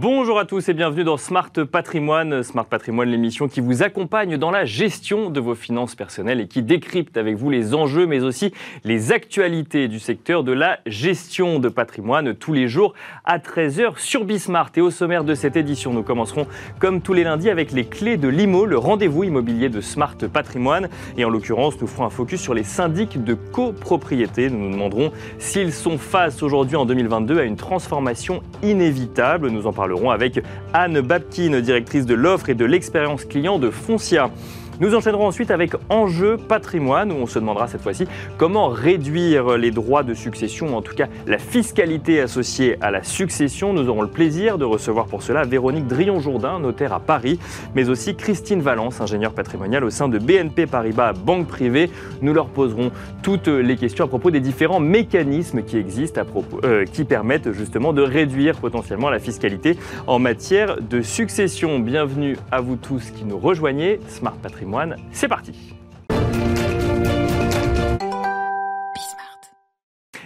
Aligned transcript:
Bonjour 0.00 0.38
à 0.38 0.46
tous 0.46 0.66
et 0.70 0.72
bienvenue 0.72 1.04
dans 1.04 1.18
Smart 1.18 1.52
Patrimoine. 1.70 2.42
Smart 2.42 2.64
Patrimoine, 2.64 3.10
l'émission 3.10 3.48
qui 3.48 3.60
vous 3.60 3.82
accompagne 3.82 4.38
dans 4.38 4.50
la 4.50 4.64
gestion 4.64 5.28
de 5.28 5.40
vos 5.40 5.54
finances 5.54 5.94
personnelles 5.94 6.40
et 6.40 6.48
qui 6.48 6.62
décrypte 6.62 7.18
avec 7.18 7.36
vous 7.36 7.50
les 7.50 7.74
enjeux 7.74 8.06
mais 8.06 8.22
aussi 8.22 8.50
les 8.82 9.12
actualités 9.12 9.88
du 9.88 9.98
secteur 9.98 10.42
de 10.42 10.52
la 10.52 10.78
gestion 10.86 11.58
de 11.58 11.68
patrimoine 11.68 12.32
tous 12.34 12.54
les 12.54 12.66
jours 12.66 12.94
à 13.26 13.36
13h 13.36 13.98
sur 13.98 14.24
Bismart. 14.24 14.70
Et 14.76 14.80
au 14.80 14.90
sommaire 14.90 15.22
de 15.22 15.34
cette 15.34 15.56
édition, 15.56 15.92
nous 15.92 16.02
commencerons 16.02 16.46
comme 16.78 17.02
tous 17.02 17.12
les 17.12 17.24
lundis 17.24 17.50
avec 17.50 17.70
les 17.70 17.84
clés 17.84 18.16
de 18.16 18.28
l'IMO, 18.28 18.64
le 18.64 18.78
rendez-vous 18.78 19.24
immobilier 19.24 19.68
de 19.68 19.82
Smart 19.82 20.16
Patrimoine. 20.32 20.88
Et 21.18 21.26
en 21.26 21.28
l'occurrence, 21.28 21.78
nous 21.78 21.86
ferons 21.86 22.06
un 22.06 22.10
focus 22.10 22.40
sur 22.40 22.54
les 22.54 22.64
syndics 22.64 23.22
de 23.22 23.34
copropriété. 23.34 24.48
Nous 24.48 24.60
nous 24.60 24.70
demanderons 24.70 25.12
s'ils 25.38 25.74
sont 25.74 25.98
face 25.98 26.42
aujourd'hui 26.42 26.76
en 26.76 26.86
2022 26.86 27.38
à 27.38 27.42
une 27.42 27.56
transformation 27.56 28.42
inévitable. 28.62 29.50
Nous 29.50 29.66
en 29.66 29.74
parlerons 29.90 30.10
avec 30.10 30.40
Anne 30.72 31.00
Babkin, 31.00 31.60
directrice 31.60 32.06
de 32.06 32.14
l'offre 32.14 32.48
et 32.48 32.54
de 32.54 32.64
l'expérience 32.64 33.24
client 33.24 33.58
de 33.58 33.70
Foncia. 33.70 34.30
Nous 34.80 34.94
enchaînerons 34.94 35.26
ensuite 35.26 35.50
avec 35.50 35.72
Enjeu 35.90 36.38
patrimoine, 36.38 37.12
où 37.12 37.16
on 37.16 37.26
se 37.26 37.38
demandera 37.38 37.68
cette 37.68 37.82
fois-ci 37.82 38.06
comment 38.38 38.68
réduire 38.68 39.58
les 39.58 39.70
droits 39.70 40.02
de 40.02 40.14
succession, 40.14 40.74
en 40.74 40.80
tout 40.80 40.94
cas 40.94 41.06
la 41.26 41.36
fiscalité 41.36 42.22
associée 42.22 42.78
à 42.80 42.90
la 42.90 43.02
succession. 43.02 43.74
Nous 43.74 43.90
aurons 43.90 44.00
le 44.00 44.08
plaisir 44.08 44.56
de 44.56 44.64
recevoir 44.64 45.04
pour 45.04 45.22
cela 45.22 45.44
Véronique 45.44 45.86
Drion-Jourdain, 45.86 46.60
notaire 46.60 46.94
à 46.94 47.00
Paris, 47.00 47.38
mais 47.74 47.90
aussi 47.90 48.14
Christine 48.16 48.62
Valence, 48.62 49.02
ingénieure 49.02 49.34
patrimoniale 49.34 49.84
au 49.84 49.90
sein 49.90 50.08
de 50.08 50.18
BNP 50.18 50.66
Paribas 50.66 51.12
Banque 51.12 51.46
Privée. 51.46 51.90
Nous 52.22 52.32
leur 52.32 52.46
poserons 52.46 52.90
toutes 53.22 53.48
les 53.48 53.76
questions 53.76 54.06
à 54.06 54.08
propos 54.08 54.30
des 54.30 54.40
différents 54.40 54.80
mécanismes 54.80 55.62
qui 55.62 55.76
existent, 55.76 56.22
euh, 56.64 56.86
qui 56.86 57.04
permettent 57.04 57.52
justement 57.52 57.92
de 57.92 58.00
réduire 58.00 58.56
potentiellement 58.56 59.10
la 59.10 59.18
fiscalité 59.18 59.76
en 60.06 60.18
matière 60.18 60.80
de 60.80 61.02
succession. 61.02 61.80
Bienvenue 61.80 62.38
à 62.50 62.62
vous 62.62 62.76
tous 62.76 63.10
qui 63.10 63.26
nous 63.26 63.38
rejoignez. 63.38 64.00
Smart 64.08 64.36
Patrimoine 64.42 64.69
c'est 65.12 65.28
parti 65.28 65.74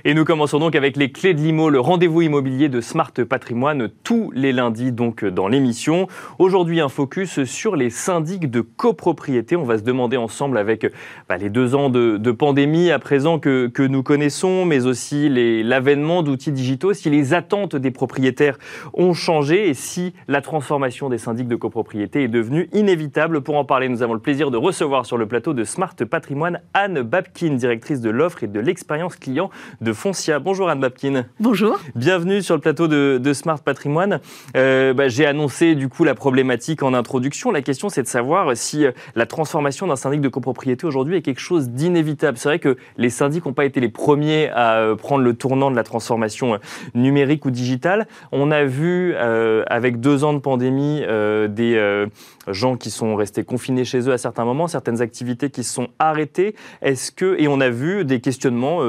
Et 0.07 0.13
nous 0.13 0.27
commençons 0.27 0.59
donc 0.59 0.75
avec 0.75 0.99
les 0.99 1.11
clés 1.11 1.33
de 1.33 1.41
l'IMO, 1.41 1.71
le 1.71 1.81
rendez-vous 1.81 2.21
immobilier 2.21 2.69
de 2.69 2.83
Smart 2.83 3.11
Patrimoine, 3.11 3.89
tous 4.03 4.31
les 4.35 4.53
lundis 4.53 4.93
donc 4.93 5.25
dans 5.25 5.49
l'émission. 5.49 6.09
Aujourd'hui, 6.39 6.83
un 6.83 6.91
focus 6.91 7.45
sur 7.45 7.75
les 7.75 7.89
syndics 7.89 8.51
de 8.51 8.61
copropriété. 8.61 9.57
On 9.57 9.65
va 9.65 9.79
se 9.79 9.83
demander 9.83 10.19
ensemble 10.19 10.59
avec 10.59 10.93
bah, 11.27 11.39
les 11.39 11.49
deux 11.49 11.75
ans 11.75 11.89
de, 11.89 12.19
pandémie 12.33 12.91
à 12.91 12.99
présent 12.99 13.39
que, 13.39 13.69
que, 13.69 13.83
nous 13.83 14.03
connaissons, 14.03 14.67
mais 14.67 14.85
aussi 14.85 15.31
l'avènement 15.63 16.23
d'outils 16.23 16.53
digitaux, 16.53 16.93
si 16.93 17.09
les 17.09 17.33
attentes 17.33 17.75
des 17.75 17.91
propriétaires 17.91 18.59
ont 18.93 19.15
changé 19.15 19.71
et 19.71 19.75
si 19.75 20.13
la 20.29 20.43
transformation 20.43 21.09
des 21.09 21.17
syndics 21.17 21.49
de 21.49 21.57
copropriété 21.57 22.25
est 22.25 22.29
devenue 22.29 22.69
inévitable. 22.75 23.41
Pour 23.41 23.57
en 23.57 23.65
parler, 23.65 23.89
nous 23.89 24.03
avons 24.03 24.13
le 24.13 24.21
plaisir 24.21 24.51
de 24.51 24.59
recevoir 24.59 25.07
sur 25.07 25.17
le 25.17 25.27
plateau 25.27 25.55
de 25.55 25.65
Smart 25.65 25.97
Patrimoine 25.97 26.61
Anne 26.75 27.01
Babkin, 27.01 27.55
directrice 27.55 28.03
de 28.03 28.11
l'offre 28.11 28.45
et 28.45 28.49
de 28.49 28.61
l'expérience 28.61 29.17
client 29.17 29.49
de 29.81 29.94
Foncia. 29.95 30.39
Bonjour 30.39 30.69
Anne 30.69 30.81
Babkin. 30.81 31.25
Bonjour. 31.41 31.79
Bienvenue 31.95 32.43
sur 32.43 32.55
le 32.55 32.61
plateau 32.61 32.89
de, 32.89 33.33
Smart 33.33 33.61
Patrimoine. 33.61 34.21
Euh, 34.57 34.93
bah, 34.93 35.09
j'ai 35.09 35.27
annoncé 35.27 35.75
du 35.75 35.89
coup 35.89 36.05
la 36.05 36.15
problématique 36.15 36.83
en 36.83 36.95
introduction. 36.95 37.51
La 37.51 37.63
question 37.63 37.89
c'est 37.89 38.03
de 38.03 38.09
savoir 38.09 38.57
si 38.57 38.85
euh, 38.85 38.93
la 39.15 39.27
transformation 39.27 39.87
d'un 39.87 39.97
syndic 39.97 40.21
de 40.21 40.29
copropriété 40.29 40.87
aujourd'hui 40.87 41.17
est 41.17 41.23
quelque 41.23 41.41
chose 41.41 41.71
d'inévitable. 41.71 42.37
C'est 42.37 42.49
vrai 42.49 42.59
que 42.59 42.77
les 42.99 43.11
syndics 43.11 43.47
n'ont 43.47 43.53
pas 43.53 43.65
été 43.65 43.81
les 43.81 43.89
premiers 43.89 44.51
à 44.51 44.77
euh, 44.77 44.97
prendre 44.97 45.23
le 45.23 45.35
tournant 45.35 45.71
de 45.71 45.77
la 45.77 45.85
transformation 45.85 46.59
numérique 46.95 47.45
ou 47.45 47.51
digitale. 47.51 48.07
On 48.33 48.51
a 48.51 48.65
vu 48.65 49.15
avec 49.17 50.01
deux 50.01 50.25
ans 50.25 50.33
de 50.33 50.39
pandémie 50.39 51.03
des 51.49 52.07
gens 52.49 52.77
qui 52.77 52.91
sont 52.91 53.17
restés 53.17 53.45
confinés 53.45 53.85
chez 53.85 54.09
eux 54.09 54.13
à 54.13 54.19
certains 54.19 54.45
moments, 54.45 54.69
certaines 54.69 55.01
activités 55.01 55.51
qui 55.51 55.65
se 55.65 55.73
sont 55.73 55.89
arrêtées. 55.99 56.55
Est-ce 56.83 57.13
que 57.13 57.37
et 57.39 57.49
on 57.49 57.61
a 57.61 57.71
vu 57.71 58.05
des 58.05 58.21
questionnements 58.21 58.81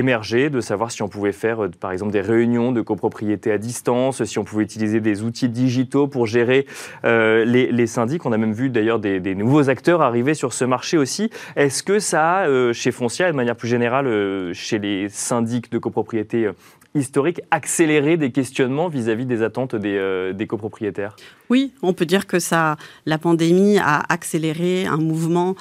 émerger, 0.00 0.50
de 0.50 0.60
savoir 0.60 0.90
si 0.90 1.02
on 1.02 1.08
pouvait 1.08 1.32
faire, 1.32 1.64
euh, 1.64 1.68
par 1.68 1.92
exemple, 1.92 2.10
des 2.10 2.20
réunions 2.20 2.72
de 2.72 2.80
copropriété 2.80 3.52
à 3.52 3.58
distance, 3.58 4.24
si 4.24 4.38
on 4.38 4.44
pouvait 4.44 4.64
utiliser 4.64 5.00
des 5.00 5.22
outils 5.22 5.48
digitaux 5.48 6.08
pour 6.08 6.26
gérer 6.26 6.66
euh, 7.04 7.44
les, 7.44 7.86
syndics. 7.86 8.26
On 8.26 8.32
a 8.32 8.38
même 8.38 8.52
vu 8.52 8.68
d'ailleurs 8.70 8.98
des, 8.98 9.34
nouveaux 9.34 9.70
acteurs 9.70 10.02
arriver 10.02 10.34
sur 10.34 10.52
ce 10.52 10.64
marché 10.64 10.98
aussi. 10.98 11.30
Est-ce 11.56 11.82
que 11.82 11.98
ça 11.98 12.40
euh, 12.46 12.72
chez 12.72 12.90
Foncia, 12.90 13.28
et 13.28 13.32
de 13.32 13.36
manière 13.36 13.56
plus 13.56 13.68
générale, 13.68 14.52
chez 14.52 14.78
les 14.78 15.08
syndics 15.08 15.70
de 15.70 15.78
copropriété 15.78 16.50
historique 16.94 17.40
accéléré 17.50 18.16
des 18.16 18.32
questionnements 18.32 18.88
vis-à-vis 18.88 19.26
des 19.26 19.42
attentes 19.42 19.76
des, 19.76 20.32
des, 20.34 20.46
copropriétaires 20.46 21.14
Oui, 21.48 21.72
on 21.82 21.92
peut 21.92 22.06
dire 22.06 22.26
que 22.26 22.38
ça, 22.38 22.76
la 23.06 23.16
pandémie 23.16 23.78
a 23.78 24.02
accéléré 24.08 24.86
un 24.86 24.96
mouvement 24.96 25.54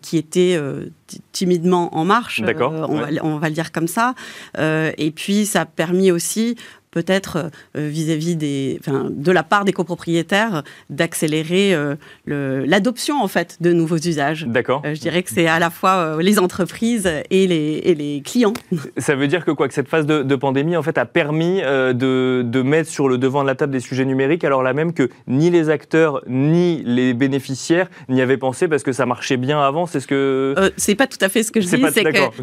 qui 0.00 0.16
était 0.16 0.56
timidement 1.32 1.96
en 1.96 2.04
marche, 2.04 2.42
euh, 2.42 2.52
on, 2.88 2.96
va, 2.96 3.08
on, 3.22 3.38
va, 3.38 3.48
le 3.48 3.54
dire 3.54 3.72
comme 3.72 3.88
ça. 3.88 4.14
Euh, 4.58 4.92
et 4.98 5.10
puis, 5.10 5.46
ça 5.46 5.62
a 5.62 5.66
permis 5.66 6.10
aussi 6.10 6.56
peut-être 6.96 7.50
euh, 7.76 7.88
vis-à-vis 7.88 8.36
des, 8.36 8.80
de 9.10 9.30
la 9.30 9.42
part 9.42 9.66
des 9.66 9.74
copropriétaires 9.74 10.62
d'accélérer 10.88 11.74
euh, 11.74 11.94
l'adoption 12.26 13.22
en 13.22 13.28
fait 13.28 13.58
de 13.60 13.74
nouveaux 13.74 13.98
usages. 13.98 14.46
D'accord. 14.46 14.80
Euh, 14.86 14.94
je 14.94 15.00
dirais 15.00 15.22
que 15.22 15.28
c'est 15.28 15.46
à 15.46 15.58
la 15.58 15.68
fois 15.68 16.16
les 16.22 16.38
entreprises 16.38 17.06
et 17.30 17.46
les, 17.46 17.82
et 17.84 17.94
les, 17.94 18.22
clients. 18.22 18.54
Ça 18.96 19.14
veut 19.14 19.28
dire 19.28 19.44
que 19.44 19.50
quoi 19.50 19.68
que 19.68 19.74
cette 19.74 19.88
phase 19.88 20.06
de, 20.06 20.36
pandémie 20.36 20.74
en 20.74 20.82
fait 20.82 20.96
a 20.96 21.04
permis 21.04 21.60
de, 21.60 22.42
de, 22.42 22.62
mettre 22.62 22.88
sur 22.88 23.08
le 23.08 23.18
devant 23.18 23.42
de 23.42 23.46
la 23.46 23.54
table 23.54 23.72
des 23.72 23.80
sujets 23.80 24.04
numériques 24.04 24.44
alors 24.44 24.62
là 24.62 24.72
même 24.72 24.92
que 24.92 25.10
ni 25.26 25.50
les 25.50 25.68
acteurs 25.68 26.22
ni 26.26 26.82
les 26.84 27.12
bénéficiaires 27.12 27.88
n'y 28.08 28.22
avaient 28.22 28.36
pensé 28.38 28.68
parce 28.68 28.82
que 28.82 28.92
ça 28.92 29.04
marchait 29.04 29.36
bien 29.36 29.60
avant. 29.60 29.84
C'est 29.84 30.00
ce 30.00 30.06
que 30.06 30.54
c'est 30.78 30.94
pas 30.94 31.06
tout 31.06 31.18
à 31.20 31.28
fait 31.28 31.42
ce 31.42 31.52
que 31.52 31.60
je 31.60 31.66
dis. 31.66 31.82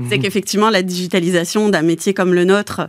C'est 0.09 0.19
qu'effectivement 0.19 0.69
la 0.69 0.83
digitalisation 0.83 1.69
d'un 1.69 1.81
métier 1.81 2.13
comme 2.13 2.35
le 2.35 2.45
nôtre, 2.45 2.87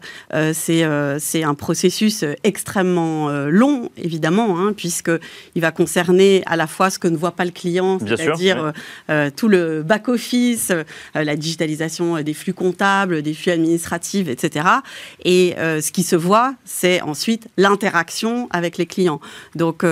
c'est 0.53 0.85
c'est 1.19 1.43
un 1.43 1.54
processus 1.55 2.23
euh, 2.23 2.35
extrêmement 2.45 3.29
euh, 3.29 3.49
long, 3.51 3.91
évidemment, 3.97 4.59
hein, 4.59 4.73
puisqu'il 4.77 5.63
va 5.63 5.71
concerner 5.71 6.43
à 6.47 6.57
la 6.57 6.67
fois 6.67 6.91
ce 6.91 6.99
que 6.99 7.09
ne 7.09 7.17
voit 7.17 7.33
pas 7.33 7.45
le 7.45 7.51
client, 7.51 7.99
c'est-à-dire 7.99 8.73
euh, 9.11 9.31
tout 9.35 9.49
le 9.49 9.83
back-office, 9.83 10.73
la 11.15 11.37
digitalisation 11.37 12.21
des 12.23 12.35
flux 12.35 12.53
comptables, 12.53 13.23
des 13.23 13.35
flux 13.35 13.53
administratifs, 13.53 14.29
etc. 14.29 14.67
Et 15.25 15.55
ce 15.59 15.93
qui 15.93 16.03
se 16.03 16.17
voit, 16.17 16.55
c'est 16.65 17.01
ensuite 17.01 17.49
l'interaction 17.57 18.49
avec 18.51 18.79
les 18.79 18.87
clients. 18.87 19.21
Donc, 19.55 19.85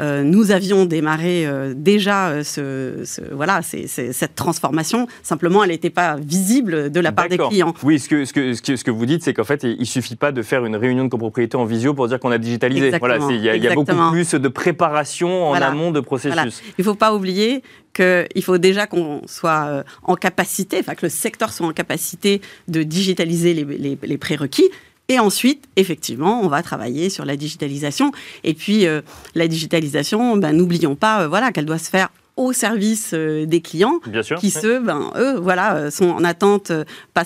nous 0.00 0.50
avions 0.50 0.84
démarré 0.84 1.46
déjà 1.74 2.42
ce, 2.44 3.04
voilà, 3.32 3.60
cette 3.62 4.34
transformation. 4.34 5.06
Simplement, 5.22 5.64
elle 5.64 5.70
n'était 5.70 5.90
pas 5.90 6.16
visible 6.16 6.90
de 6.90 7.00
la 7.00 7.12
part 7.12 7.28
des 7.28 7.38
clients. 7.38 7.74
Oui, 7.82 7.98
ce 7.98 8.08
que, 8.08 8.24
ce 8.24 8.32
que, 8.32 8.76
ce 8.76 8.84
que 8.84 8.90
vous 8.90 9.06
ditte, 9.06 9.22
c'est 9.22 9.34
qu'en 9.34 9.44
fait, 9.44 9.62
il 9.62 9.78
ne 9.78 9.84
suffit 9.84 10.16
pas 10.16 10.32
de 10.32 10.42
faire 10.42 10.64
une 10.64 10.76
réunion 10.76 10.93
de 11.02 11.08
copropriété 11.08 11.56
en 11.56 11.64
visio 11.64 11.94
pour 11.94 12.06
dire 12.06 12.20
qu'on 12.20 12.30
a 12.30 12.38
digitalisé. 12.38 12.92
voilà, 12.98 13.18
il 13.28 13.42
y, 13.42 13.66
a 13.66 13.74
beaucoup 13.74 14.10
plus 14.12 14.34
de 14.34 14.48
préparation 14.48 15.48
en 15.48 15.54
amont 15.54 15.90
de 15.90 15.98
processus. 15.98 16.62
Il 16.78 16.80
ne 16.80 16.84
faut 16.84 16.94
pas 16.94 17.12
oublier 17.12 17.62
qu'il 17.94 18.42
faut 18.42 18.58
déjà 18.58 18.86
qu'on 18.86 19.22
soit 19.26 19.66
euh, 19.66 19.82
en 20.02 20.14
capacité, 20.14 20.78
enfin 20.80 20.94
que 20.94 21.06
le 21.06 21.10
secteur 21.10 21.52
soit 21.52 21.66
en 21.66 21.72
capacité 21.72 22.40
de 22.68 22.82
digitaliser 22.82 23.54
les, 23.54 24.18
prérequis. 24.18 24.68
Et 25.08 25.18
ensuite, 25.18 25.64
effectivement, 25.76 26.40
on 26.42 26.48
va 26.48 26.62
travailler 26.62 27.10
sur 27.10 27.24
la 27.24 27.36
digitalisation. 27.36 28.10
Et 28.42 28.54
puis, 28.54 28.86
euh, 28.86 29.02
la 29.34 29.48
digitalisation, 29.48 30.36
ben, 30.36 30.52
n'oublions 30.52 30.94
pas 30.94 31.22
euh, 31.22 31.28
voilà, 31.28 31.52
qu'elle 31.52 31.66
doit 31.66 31.78
se 31.78 31.90
faire 31.90 32.08
au 32.36 32.52
service 32.52 33.12
euh, 33.14 33.46
des 33.46 33.60
clients, 33.60 34.00
qui 34.38 34.50
ceux, 34.50 34.80
ben, 34.80 35.12
eux, 35.16 35.38
voilà, 35.38 35.76
euh, 35.76 35.90
sont 35.90 36.08
en 36.08 36.24
attente 36.24 36.72
euh, 36.72 36.84
pas, 37.12 37.22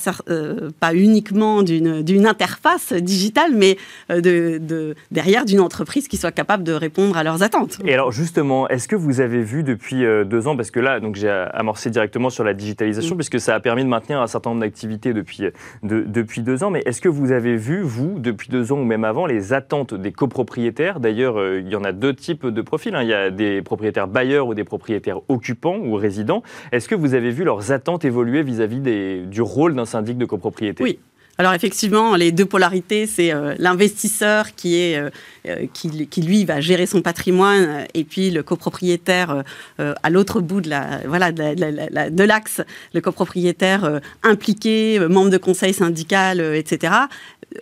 pas 0.80 0.94
uniquement 0.94 1.62
d'une 1.62 2.26
interface 2.26 2.92
digitale, 2.92 3.52
mais 3.54 3.78
de, 4.10 4.94
derrière 5.10 5.44
d'une 5.44 5.60
entreprise 5.60 6.08
qui 6.08 6.16
soit 6.16 6.32
capable 6.32 6.62
de 6.62 6.72
répondre 6.72 7.16
à 7.16 7.24
leurs 7.24 7.42
attentes. 7.42 7.78
Et 7.84 7.94
alors 7.94 8.12
justement, 8.12 8.68
est-ce 8.68 8.86
que 8.86 8.96
vous 8.96 9.20
avez 9.20 9.42
vu 9.42 9.62
depuis 9.62 10.04
deux 10.26 10.46
ans, 10.46 10.56
parce 10.56 10.70
que 10.70 10.80
là, 10.80 11.00
donc 11.00 11.16
j'ai 11.16 11.28
amorcé 11.28 11.90
directement 11.90 12.30
sur 12.30 12.44
la 12.44 12.54
digitalisation, 12.54 13.14
mm. 13.14 13.18
puisque 13.18 13.40
ça 13.40 13.54
a 13.54 13.60
permis 13.60 13.84
de 13.84 13.88
maintenir 13.88 14.20
un 14.20 14.26
certain 14.26 14.50
nombre 14.50 14.60
d'activités 14.60 15.14
depuis, 15.14 15.42
depuis 15.82 16.42
deux 16.42 16.64
ans, 16.64 16.70
mais 16.70 16.82
est-ce 16.84 17.00
que 17.00 17.08
vous 17.08 17.32
avez 17.32 17.56
vu, 17.56 17.80
vous, 17.82 18.18
depuis 18.18 18.50
deux 18.50 18.72
ans 18.72 18.80
ou 18.80 18.84
même 18.84 19.04
avant, 19.04 19.26
les 19.26 19.52
attentes 19.52 19.94
des 19.94 20.12
copropriétaires? 20.12 21.00
D'ailleurs, 21.00 21.42
il 21.56 21.68
y 21.68 21.76
en 21.76 21.84
a 21.84 21.92
deux 21.92 22.14
types 22.14 22.46
de 22.46 22.62
profils. 22.62 22.94
Hein. 22.94 23.02
Il 23.02 23.08
y 23.08 23.14
a 23.14 23.30
des 23.30 23.62
propriétaires 23.62 24.08
bailleurs 24.08 24.46
ou 24.46 24.54
des 24.54 24.64
propriétaires 24.64 24.97
occupants 25.28 25.78
ou 25.78 25.94
résidents. 25.94 26.42
Est-ce 26.72 26.88
que 26.88 26.94
vous 26.94 27.14
avez 27.14 27.30
vu 27.30 27.44
leurs 27.44 27.72
attentes 27.72 28.04
évoluer 28.04 28.42
vis-à-vis 28.42 28.80
du 28.80 29.42
rôle 29.42 29.74
d'un 29.74 29.86
syndic 29.86 30.18
de 30.18 30.24
copropriété? 30.24 30.82
Oui. 30.82 30.98
Alors 31.40 31.54
effectivement, 31.54 32.16
les 32.16 32.32
deux 32.32 32.46
polarités, 32.46 33.06
c'est 33.06 33.32
euh, 33.32 33.54
l'investisseur 33.58 34.46
euh, 34.64 35.08
euh, 35.46 35.66
qui, 35.72 36.08
qui, 36.08 36.22
lui 36.22 36.44
va 36.44 36.60
gérer 36.60 36.84
son 36.84 37.00
patrimoine 37.00 37.86
et 37.94 38.02
puis 38.02 38.32
le 38.32 38.42
copropriétaire 38.42 39.44
à 39.78 40.10
l'autre 40.10 40.40
bout 40.40 40.60
de 40.60 40.68
la 40.68 41.00
voilà 41.06 41.30
de 41.30 42.24
l'axe, 42.24 42.60
le 42.92 43.00
copropriétaire 43.00 44.00
impliqué, 44.24 44.98
membre 44.98 45.30
de 45.30 45.38
conseil 45.38 45.72
syndical, 45.72 46.40
etc. 46.40 46.92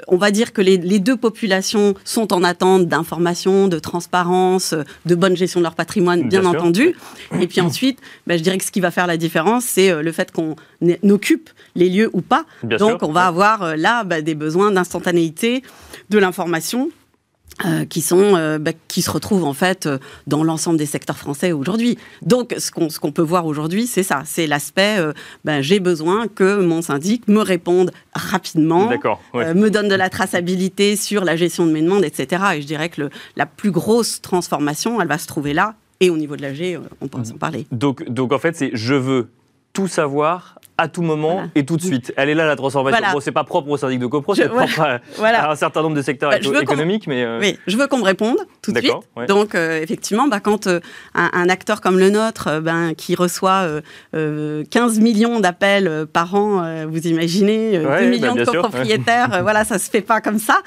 On 0.09 0.17
va 0.17 0.31
dire 0.31 0.53
que 0.53 0.61
les, 0.61 0.77
les 0.77 0.99
deux 0.99 1.17
populations 1.17 1.95
sont 2.05 2.33
en 2.33 2.43
attente 2.43 2.87
d'informations, 2.87 3.69
de 3.69 3.79
transparence, 3.79 4.75
de 5.05 5.15
bonne 5.15 5.37
gestion 5.37 5.61
de 5.61 5.65
leur 5.65 5.75
patrimoine, 5.75 6.29
bien, 6.29 6.45
entendu. 6.45 6.95
Et 7.41 7.47
puis 7.47 7.61
ensuite, 7.61 7.99
ben, 8.27 8.39
je 8.39 8.43
dirais 8.43 8.59
que 8.59 8.65
ce 8.65 8.71
qui 8.71 8.81
va 8.81 8.91
faire 8.91 9.07
la 9.07 9.17
différence, 9.17 9.65
c'est 9.65 10.03
le 10.03 10.13
fait 10.13 10.33
qu'on 10.33 10.57
occupe 11.09 11.51
les 11.75 11.89
lieux 11.89 12.11
ou 12.13 12.23
pas. 12.23 12.45
Donc 12.63 13.03
on 13.03 13.13
va 13.13 13.27
avoir 13.27 13.63
euh, 13.63 13.77
là 13.77 14.05
bah, 14.05 14.21
des 14.23 14.35
besoins 14.35 14.71
d'instantanéité 14.71 15.63
de 16.11 16.19
l'information 16.19 16.91
euh, 17.65 17.87
qui 17.87 18.03
sont 18.03 18.37
euh, 18.37 18.59
bah, 18.59 18.73
qui 18.87 19.01
se 19.01 19.11
retrouvent 19.11 19.45
en 19.45 19.55
fait 19.55 19.89
dans 20.27 20.45
l'ensemble 20.45 20.77
des 20.77 20.87
secteurs 20.87 21.17
français 21.17 21.53
aujourd'hui. 21.53 21.97
Donc 22.23 22.55
ce 22.59 22.71
qu'on 22.71 22.91
ce 22.91 23.01
qu'on 23.01 23.13
peut 23.13 23.23
voir 23.23 23.47
aujourd'hui, 23.47 23.87
c'est 23.87 24.03
ça, 24.03 24.23
c'est 24.27 24.47
l'aspect 24.47 24.99
bah, 25.45 25.63
j'ai 25.63 25.81
besoin 25.81 26.29
que 26.29 26.61
mon 26.61 26.83
syndic 26.83 27.29
me 27.29 27.41
réponde 27.41 27.93
rapidement, 28.15 28.91
me 29.35 29.69
donne 29.69 29.89
de 29.89 29.95
la 29.95 30.11
traçabilité 30.11 30.97
sur 30.97 31.25
la 31.25 31.37
gestion 31.37 31.67
de 31.67 31.73
mes 31.73 31.83
demandes, 31.83 32.05
etc. 32.05 32.43
Et 32.57 32.63
je 32.63 32.67
dirais 32.67 32.91
que 32.91 33.09
la 33.37 33.47
plus 33.47 33.71
grosse 33.71 34.21
transformation, 34.21 35.01
elle 35.01 35.09
va 35.09 35.19
se 35.19 35.27
trouver 35.27 35.55
là. 35.55 35.75
Et 36.01 36.11
au 36.11 36.19
niveau 36.19 36.37
de 36.37 36.43
l'AG, 36.43 36.79
on 37.01 37.09
peut 37.09 37.19
en 37.19 37.39
parler. 37.39 37.67
Donc, 37.73 38.07
donc 38.11 38.33
en 38.33 38.39
fait, 38.39 38.55
c'est 38.55 38.71
je 38.75 38.95
veux 38.95 39.31
tout 39.73 39.89
savoir 39.89 40.59
à 40.79 40.89
tout 40.89 41.03
moment 41.03 41.49
et 41.55 41.65
tout 41.65 41.77
de 41.77 41.83
suite. 41.83 42.13
Elle 42.17 42.29
est 42.29 42.35
là 42.35 42.47
la 42.47 42.57
transformation. 42.57 43.05
Bon, 43.13 43.21
c'est 43.21 43.33
pas 43.33 43.45
propre 43.45 43.71
au 43.71 43.77
syndic 43.77 43.99
de 43.99 44.07
copro, 44.07 44.35
c'est 44.35 44.49
propre 44.49 44.81
à, 45.23 45.51
un 45.51 45.55
certain 45.55 45.83
nombre 45.83 45.97
de 45.97 46.03
secteurs 46.03 46.31
bah, 46.31 46.61
économiques, 46.61 47.07
mais 47.07 47.25
euh, 47.25 47.39
oui, 47.41 47.59
je 47.67 47.77
veux 47.77 47.87
qu'on 47.87 47.99
me 47.99 48.05
réponde 48.05 48.39
tout 48.63 48.73
de 48.73 48.81
suite. 48.81 48.93
Donc 49.29 49.55
euh, 49.55 49.81
effectivement, 49.81 50.29
bah, 50.29 50.41
quand 50.41 50.67
euh, 50.67 50.81
un, 51.15 51.49
acteur 51.49 51.81
comme 51.81 51.99
le 51.99 52.11
nôtre, 52.11 52.61
ben, 52.61 52.95
qui 52.95 53.15
reçoit 53.15 53.67
15 54.13 55.01
millions 55.01 55.41
d'appels 55.41 56.07
par 56.13 56.35
an, 56.35 56.87
vous 56.87 57.07
imaginez, 57.07 57.79
2 57.79 58.09
millions 58.09 58.35
bah, 58.35 58.45
de 58.45 58.51
copropriétaires, 58.51 59.39
voilà, 59.43 59.65
ça 59.65 59.79
se 59.79 59.89
fait 59.89 60.01
pas 60.01 60.21
comme 60.21 60.39
ça. 60.39 60.61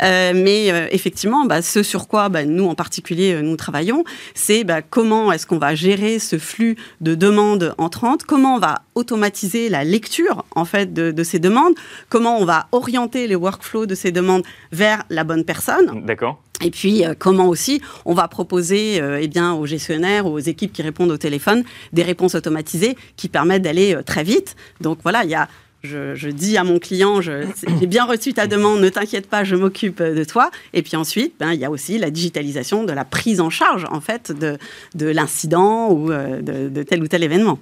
mais 0.00 0.66
effectivement, 0.90 1.46
ce 1.62 1.82
sur 1.82 2.08
quoi 2.08 2.28
nous 2.28 2.66
en 2.66 2.74
particulier 2.74 3.40
nous 3.42 3.56
travaillons, 3.56 4.04
c'est 4.34 4.64
comment 4.90 5.32
est-ce 5.32 5.46
qu'on 5.46 5.58
va 5.58 5.74
gérer 5.74 6.18
ce 6.18 6.38
flux 6.38 6.76
de 7.00 7.14
demandes 7.14 7.74
entrantes, 7.78 8.24
comment 8.24 8.56
on 8.56 8.58
va 8.58 8.82
automatiser 8.94 9.53
la 9.68 9.84
lecture 9.84 10.44
en 10.54 10.64
fait 10.64 10.92
de, 10.92 11.22
ces 11.22 11.38
demandes, 11.38 11.74
comment 12.08 12.38
on 12.38 12.44
va 12.44 12.66
orienter 12.72 13.26
les 13.26 13.36
workflows 13.36 13.86
de 13.86 13.94
ces 13.94 14.12
demandes 14.12 14.42
vers 14.72 15.04
la 15.10 15.24
bonne 15.24 15.44
personne. 15.44 16.04
D'accord. 16.04 16.40
Et 16.62 16.70
puis, 16.70 17.04
euh, 17.04 17.14
comment 17.18 17.48
aussi 17.48 17.80
on 18.04 18.14
va 18.14 18.28
proposer 18.28 19.00
euh, 19.00 19.18
eh 19.20 19.28
bien, 19.28 19.54
aux 19.54 19.66
gestionnaires, 19.66 20.26
aux 20.26 20.38
équipes 20.38 20.72
qui 20.72 20.82
répondent 20.82 21.10
au 21.10 21.16
téléphone, 21.16 21.64
des 21.92 22.02
réponses 22.02 22.34
automatisées 22.34 22.96
qui 23.16 23.28
permettent 23.28 23.62
d'aller 23.62 23.94
euh, 23.94 24.02
très 24.02 24.22
vite. 24.22 24.54
Donc 24.80 24.98
voilà, 25.02 25.24
il 25.24 25.30
y 25.30 25.34
a 25.34 25.48
je, 25.84 26.28
dis 26.28 26.56
à 26.56 26.64
mon 26.64 26.78
client, 26.78 27.20
j'ai 27.20 27.86
bien 27.86 28.04
reçu 28.04 28.32
ta 28.32 28.46
demande, 28.46 28.80
ne 28.80 28.88
t'inquiète 28.88 29.28
pas, 29.28 29.44
je 29.44 29.56
m'occupe 29.56 30.02
de 30.02 30.24
toi. 30.24 30.50
Et 30.72 30.82
puis 30.82 30.96
ensuite, 30.96 31.34
ben, 31.38 31.52
il 31.52 31.60
y 31.60 31.64
a 31.64 31.70
aussi 31.70 31.98
la 31.98 32.10
digitalisation 32.10 32.84
de 32.84 32.92
la 32.92 33.04
prise 33.04 33.40
en 33.40 33.50
charge 33.50 33.86
en 33.90 34.00
fait 34.00 34.32
de, 34.32 34.56
de 34.94 35.06
l'incident 35.06 35.90
ou 35.90 36.10
euh, 36.10 36.40
de, 36.40 36.82
tel 36.82 37.02
ou 37.02 37.08
tel 37.08 37.22
événement. 37.22 37.58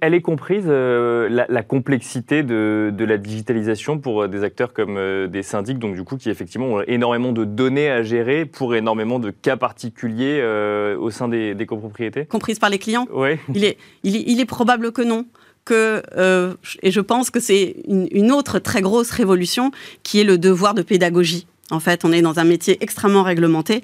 elle 0.00 0.14
est 0.14 0.20
comprise 0.20 0.64
euh, 0.66 1.28
la, 1.48 1.62
complexité 1.62 2.42
de, 2.42 2.92
de, 2.92 3.04
la 3.04 3.18
digitalisation 3.18 3.98
pour 3.98 4.22
euh, 4.22 4.28
des 4.28 4.42
acteurs 4.42 4.72
comme 4.72 4.98
des 5.28 5.42
syndics, 5.42 5.78
donc 5.78 5.94
du 5.94 6.04
coup 6.04 6.16
qui 6.16 6.30
effectivement 6.30 6.66
ont 6.66 6.82
énormément 6.82 7.32
de 7.32 7.44
données 7.44 7.90
à 7.90 8.02
gérer 8.02 8.44
pour 8.44 8.74
énormément 8.74 9.18
de 9.18 9.30
cas 9.30 9.56
particuliers 9.56 10.42
au 10.98 11.10
sein 11.10 11.28
des, 11.28 11.66
copropriétés? 11.66 12.24
Comprise 12.24 12.58
par 12.58 12.70
les 12.70 12.78
clients? 12.78 13.06
Oui. 13.12 13.36
Il 13.54 13.64
est, 13.64 13.76
il 14.02 14.16
est, 14.16 14.24
il 14.26 14.40
est 14.40 14.46
probable 14.46 14.92
que 14.92 15.02
non 15.02 15.26
que, 15.64 16.02
euh, 16.16 16.54
et 16.82 16.90
je 16.90 17.00
pense 17.00 17.30
que 17.30 17.40
c'est 17.40 17.76
une, 17.86 18.32
autre 18.32 18.58
très 18.58 18.80
grosse 18.80 19.10
révolution, 19.10 19.70
qui 20.02 20.20
est 20.20 20.24
le 20.24 20.38
devoir 20.38 20.74
de 20.74 20.82
pédagogie. 20.82 21.46
En 21.70 21.78
fait, 21.78 22.04
on 22.04 22.12
est 22.12 22.22
dans 22.22 22.38
un 22.40 22.44
métier 22.44 22.78
extrêmement 22.80 23.22
réglementé 23.22 23.82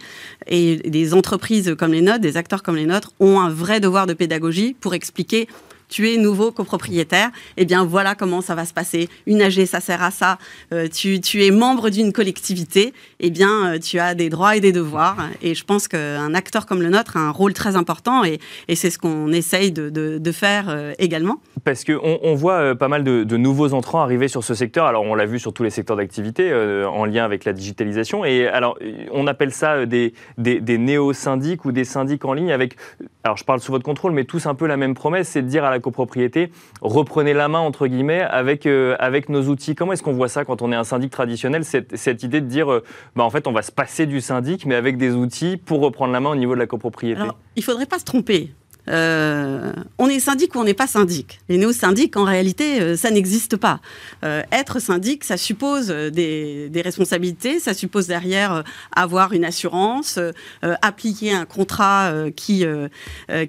et 0.49 0.77
des 0.77 1.15
entreprises 1.15 1.77
comme 1.79 1.93
les 1.93 2.03
nôtres, 2.03 2.19
des 2.19 2.37
acteurs 2.37 2.63
comme 2.63 2.77
les 2.77 2.87
nôtres, 2.87 3.13
ont 3.21 3.39
un 3.39 3.51
vrai 3.51 3.79
devoir 3.79 4.07
de 4.07 4.13
pédagogie 4.13 4.75
pour 4.81 4.95
expliquer 4.95 5.47
tu 5.89 6.11
es 6.11 6.17
nouveau 6.17 6.51
copropriétaire, 6.53 7.31
eh 7.57 7.65
bien 7.65 7.85
voilà 7.85 8.15
comment 8.15 8.41
ça 8.41 8.55
va 8.55 8.65
se 8.65 8.75
passer. 8.75 9.09
Une 9.27 9.43
AG, 9.43 9.65
ça 9.67 9.81
sert 9.81 10.03
à 10.03 10.11
ça. 10.11 10.39
Euh, 10.73 10.89
tu, 10.89 11.45
es 11.45 11.51
membre 11.51 11.91
d'une 11.91 12.13
collectivité, 12.13 12.93
eh 13.21 13.31
bien 13.31 13.75
euh, 13.75 13.79
tu 13.79 13.99
as 13.99 14.15
des 14.15 14.29
droits 14.29 14.57
et 14.57 14.61
des 14.61 14.73
devoirs. 14.73 15.29
Et 15.43 15.55
je 15.55 15.65
pense 15.65 15.89
qu'un 15.89 16.35
acteur 16.35 16.67
comme 16.67 16.83
le 16.83 16.91
nôtre 16.91 17.17
a 17.17 17.21
un 17.21 17.31
rôle 17.31 17.53
très 17.53 17.77
important 17.77 18.25
et, 18.25 18.39
c'est 18.75 18.91
ce 18.91 18.99
qu'on 18.99 19.33
essaye 19.33 19.73
de, 19.73 20.33
faire 20.33 20.67
euh, 20.69 20.93
également. 20.99 21.41
Parce 21.65 21.85
qu'on 21.85 22.19
on 22.23 22.35
voit 22.35 22.75
pas 22.75 22.89
mal 22.89 23.05
de, 23.05 23.37
nouveaux 23.37 23.73
entrants 23.73 24.01
arriver 24.01 24.29
sur 24.29 24.45
ce 24.45 24.55
secteur. 24.55 24.87
Alors 24.87 25.03
on 25.05 25.15
l'a 25.15 25.27
vu 25.27 25.39
sur 25.39 25.53
tous 25.53 25.63
les 25.63 25.71
secteurs 25.71 25.97
d'activité 25.97 26.53
en 26.55 27.05
lien 27.05 27.25
avec 27.25 27.45
la 27.45 27.53
digitalisation. 27.53 28.25
Et 28.25 28.47
alors 28.47 28.79
on 29.13 29.27
appelle 29.27 29.53
ça 29.53 29.87
des, 29.87 30.13
des, 30.37 30.61
des 30.61 30.79
néo-syndics 30.79 31.65
ou 31.65 31.73
des 31.73 31.85
syndics 31.85 32.25
en 32.25 32.35
ligne 32.35 32.53
avec, 32.53 32.77
alors 33.25 33.37
je 33.37 33.45
parle 33.45 33.61
sous 33.61 33.73
votre 33.73 33.85
contrôle, 33.85 34.13
mais 34.13 34.25
tous 34.25 34.47
un 34.47 34.55
peu 34.55 34.67
la 34.67 34.77
même 34.77 34.95
promesse, 34.95 35.29
c'est 35.29 35.43
de 35.43 35.49
dire 35.49 35.65
à 35.65 35.71
la 35.71 35.76
copropriété, 35.81 36.51
reprenez 36.81 37.35
la 37.35 37.49
main, 37.49 37.59
entre 37.59 37.87
guillemets, 37.87 38.23
avec, 38.23 38.67
euh, 38.67 38.97
avec 38.99 39.29
nos 39.29 39.43
outils. 39.49 39.75
Comment 39.75 39.93
est-ce 39.93 40.03
qu'on 40.03 40.13
voit 40.13 40.29
ça 40.29 40.45
quand 40.45 40.63
on 40.63 40.73
est 40.73 40.77
un 40.77 40.85
syndic 40.85 41.11
traditionnel, 41.11 41.65
cette, 41.65 41.97
cette 41.97 42.23
idée 42.23 42.41
de 42.41 42.47
dire, 42.47 42.71
euh, 42.71 42.83
bah, 43.15 43.25
en 43.25 43.31
fait, 43.31 43.47
on 43.47 43.53
va 43.53 43.63
se 43.63 43.73
passer 43.73 44.07
du 44.07 44.21
syndic, 44.21 44.67
mais 44.67 44.75
avec 44.75 44.97
des 44.97 45.13
outils 45.15 45.57
pour 45.57 45.81
reprendre 45.81 46.13
la 46.13 46.21
main 46.21 46.31
au 46.31 46.37
niveau 46.37 46.55
de 46.55 46.61
la 46.61 46.67
copropriété? 46.67 47.23
Il 47.57 47.65
faudrait 47.65 47.87
pas 47.87 47.99
se 47.99 48.05
tromper. 48.05 48.51
Euh, 48.89 49.73
on 49.99 50.09
est 50.09 50.21
syndic 50.21 50.55
ou 50.55 50.59
on 50.59 50.65
n'est 50.65 50.75
pas 50.75 50.87
syndic. 50.87 51.41
Les 51.49 51.59
néo-syndics, 51.59 52.17
en 52.17 52.25
réalité, 52.25 52.81
euh, 52.81 52.97
ça 52.97 53.11
n'existe 53.11 53.57
pas. 53.57 53.81
Euh, 54.25 54.43
être 54.53 54.81
syndic, 54.81 55.25
ça 55.25 55.37
suppose 55.37 55.89
des, 55.89 56.71
responsabilités, 56.85 57.59
ça 57.59 57.75
suppose 57.75 58.07
derrière 58.07 58.63
avoir 58.95 59.33
une 59.33 59.45
assurance, 59.45 60.21
appliquer 60.63 61.33
un 61.33 61.47
contrat 61.47 62.13
qui, 62.37 62.65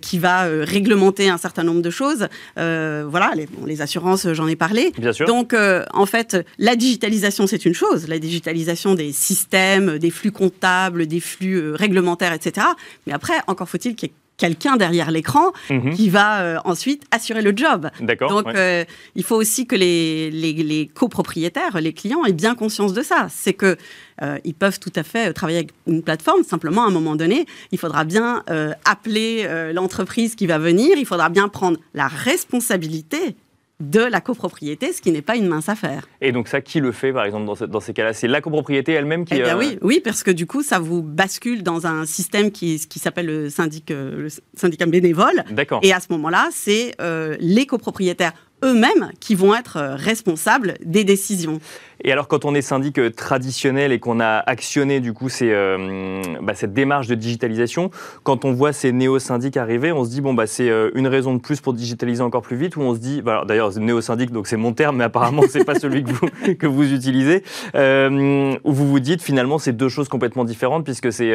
qui 0.02 0.20
va 0.20 0.44
réglementer 0.44 1.30
un 1.30 1.38
certain 1.38 1.64
nombre 1.64 1.82
de 1.82 1.90
choses. 1.90 2.28
voilà, 2.56 3.32
les, 3.36 3.48
les 3.66 3.82
assurances, 3.82 4.32
j'en 4.34 4.48
ai 4.48 4.56
parlé. 4.56 4.94
Bien 4.98 5.14
sûr. 5.14 5.28
Donc, 5.28 5.54
en 5.94 6.06
fait, 6.06 6.38
la 6.58 6.76
digitalisation, 6.76 7.48
c'est 7.48 7.66
une 7.66 7.74
chose. 7.74 8.08
La 8.08 8.18
digitalisation 8.18 8.96
des 8.96 9.12
systèmes, 9.12 10.00
des 10.00 10.10
flux 10.10 10.32
comptables, 10.32 11.06
des 11.06 11.20
flux 11.20 11.74
réglementaires, 11.74 12.34
etc. 12.34 12.66
Mais 13.06 13.14
après, 13.14 13.36
encore 13.48 13.70
faut-il 13.70 13.96
qu'il 13.96 14.10
y 14.10 14.12
ait 14.12 14.16
quelqu'un 14.38 14.78
derrière 14.78 15.12
l'écran 15.12 15.52
mhm. 15.70 15.94
qui 15.94 16.10
va 16.10 16.42
euh, 16.42 16.58
ensuite 16.64 17.04
assurer 17.12 17.42
le 17.42 17.54
job. 17.56 17.90
Donc, 18.30 18.48
euh, 18.48 18.86
il 19.16 19.24
faut 19.24 19.36
aussi 19.36 19.66
que 19.66 19.76
les, 19.76 20.32
les, 20.32 20.88
copropriétaires, 20.88 21.82
les 21.82 21.94
clients, 21.94 22.24
aient 22.24 22.34
bien 22.34 22.56
conscience 22.56 22.94
de 22.94 23.02
ça. 23.02 23.28
C'est 23.30 23.54
que 23.54 23.78
euh, 24.22 24.38
ils 24.46 24.54
peuvent 24.54 24.80
tout 24.80 24.94
à 24.96 25.04
fait 25.04 25.34
travailler 25.34 25.60
avec 25.60 25.72
une 25.88 26.04
plateforme. 26.04 26.44
Simplement, 26.44 26.84
à 26.84 26.88
un 26.88 26.92
moment 26.92 27.16
donné, 27.16 27.46
il 27.72 27.80
faudra 27.80 28.04
bien 28.04 28.44
appeler 28.86 29.48
l'entreprise 29.74 30.36
qui 30.36 30.48
va 30.48 30.60
venir. 30.60 30.98
Il 30.98 31.06
faudra 31.06 31.30
bien 31.30 31.50
prendre 31.50 31.78
la 31.94 32.08
responsabilité 32.08 33.36
de 33.80 34.00
la 34.00 34.22
copropriété, 34.22 34.92
ce 34.92 35.02
qui 35.02 35.12
n'est 35.12 35.22
pas 35.22 35.36
une 35.36 35.48
mince 35.48 35.70
affaire. 35.70 36.08
Et 36.20 36.32
donc 36.32 36.48
ça, 36.48 36.62
qui 36.62 36.80
le 36.80 36.92
fait, 36.92 37.14
par 37.14 37.26
exemple, 37.26 37.68
dans, 37.68 37.80
ces 37.80 37.94
cas-là? 37.94 38.14
C'est 38.14 38.28
la 38.28 38.42
copropriété 38.42 38.94
elle-même 38.94 39.24
qui... 39.24 39.36
Eh 39.36 39.44
bien, 39.44 39.58
oui, 39.58 39.78
oui, 39.82 40.02
parce 40.04 40.24
que 40.24 40.32
du 40.32 40.48
coup, 40.48 40.64
ça 40.64 40.80
vous 40.80 41.04
bascule 41.04 41.62
dans 41.62 41.86
un 41.86 42.06
système 42.06 42.52
qui, 42.52 42.80
qui 42.88 42.98
s'appelle 43.00 43.28
le, 43.28 43.50
syndic, 43.50 43.92
euh, 43.92 44.24
le 44.24 44.30
syndicat 44.56 44.88
bénévole. 44.88 45.44
D'accord. 45.52 45.80
Et 45.84 45.94
à 45.94 46.00
ce 46.00 46.08
moment-là, 46.10 46.50
c'est 46.52 46.96
euh, 47.02 47.38
les 47.40 47.68
copropriétaires 47.68 48.34
eux-mêmes 48.64 49.12
qui 49.20 49.36
vont 49.36 49.54
être 49.54 49.78
euh, 49.78 49.96
responsables 49.96 50.76
des 50.84 51.04
décisions. 51.04 51.60
Et 52.04 52.12
alors, 52.12 52.28
quand 52.28 52.46
on 52.46 52.54
est 52.54 52.62
syndic 52.62 53.00
euh, 53.00 53.10
traditionnel 53.10 53.92
et 53.92 54.00
qu'on 54.00 54.20
a 54.20 54.44
actionné 54.46 55.00
du 55.00 55.14
coup 55.14 55.30
euh, 55.42 56.22
bah, 56.42 56.54
cette 56.54 56.74
démarche 56.74 57.08
de 57.08 57.16
digitalisation, 57.16 57.90
quand 58.24 58.46
on 58.46 58.54
voit 58.54 58.74
ces 58.74 58.92
néo-syndics 58.92 59.58
arriver, 59.58 59.92
on 59.92 60.04
se 60.06 60.10
dit 60.10 60.22
bon 60.22 60.34
bah 60.34 60.48
c'est 60.48 60.70
une 60.96 61.08
raison 61.08 61.34
de 61.34 61.40
plus 61.40 61.62
pour 61.62 61.74
digitaliser 61.74 62.22
encore 62.22 62.42
plus 62.42 62.58
vite, 62.58 62.76
ou 62.76 62.82
on 62.82 62.94
se 62.94 63.00
dit, 63.00 63.22
bah, 63.22 63.44
d'ailleurs 63.48 63.78
néo-syndic 63.78 64.32
donc 64.32 64.48
c'est 64.48 64.58
mon 64.58 64.74
terme, 64.74 64.98
mais 64.98 65.04
apparemment 65.04 65.44
c'est 65.50 65.66
pas 65.66 65.76
celui 65.76 66.04
que 66.04 66.12
vous 66.12 66.56
que 66.60 66.68
vous 66.68 66.94
utilisez, 66.94 67.44
où 67.76 68.74
vous 68.74 68.88
vous 68.88 69.00
dites 69.00 69.22
finalement 69.22 69.58
c'est 69.58 69.74
deux 69.74 69.90
choses 69.90 70.08
complètement 70.08 70.46
différentes 70.46 70.84
puisque 70.84 71.12
c'est 71.12 71.34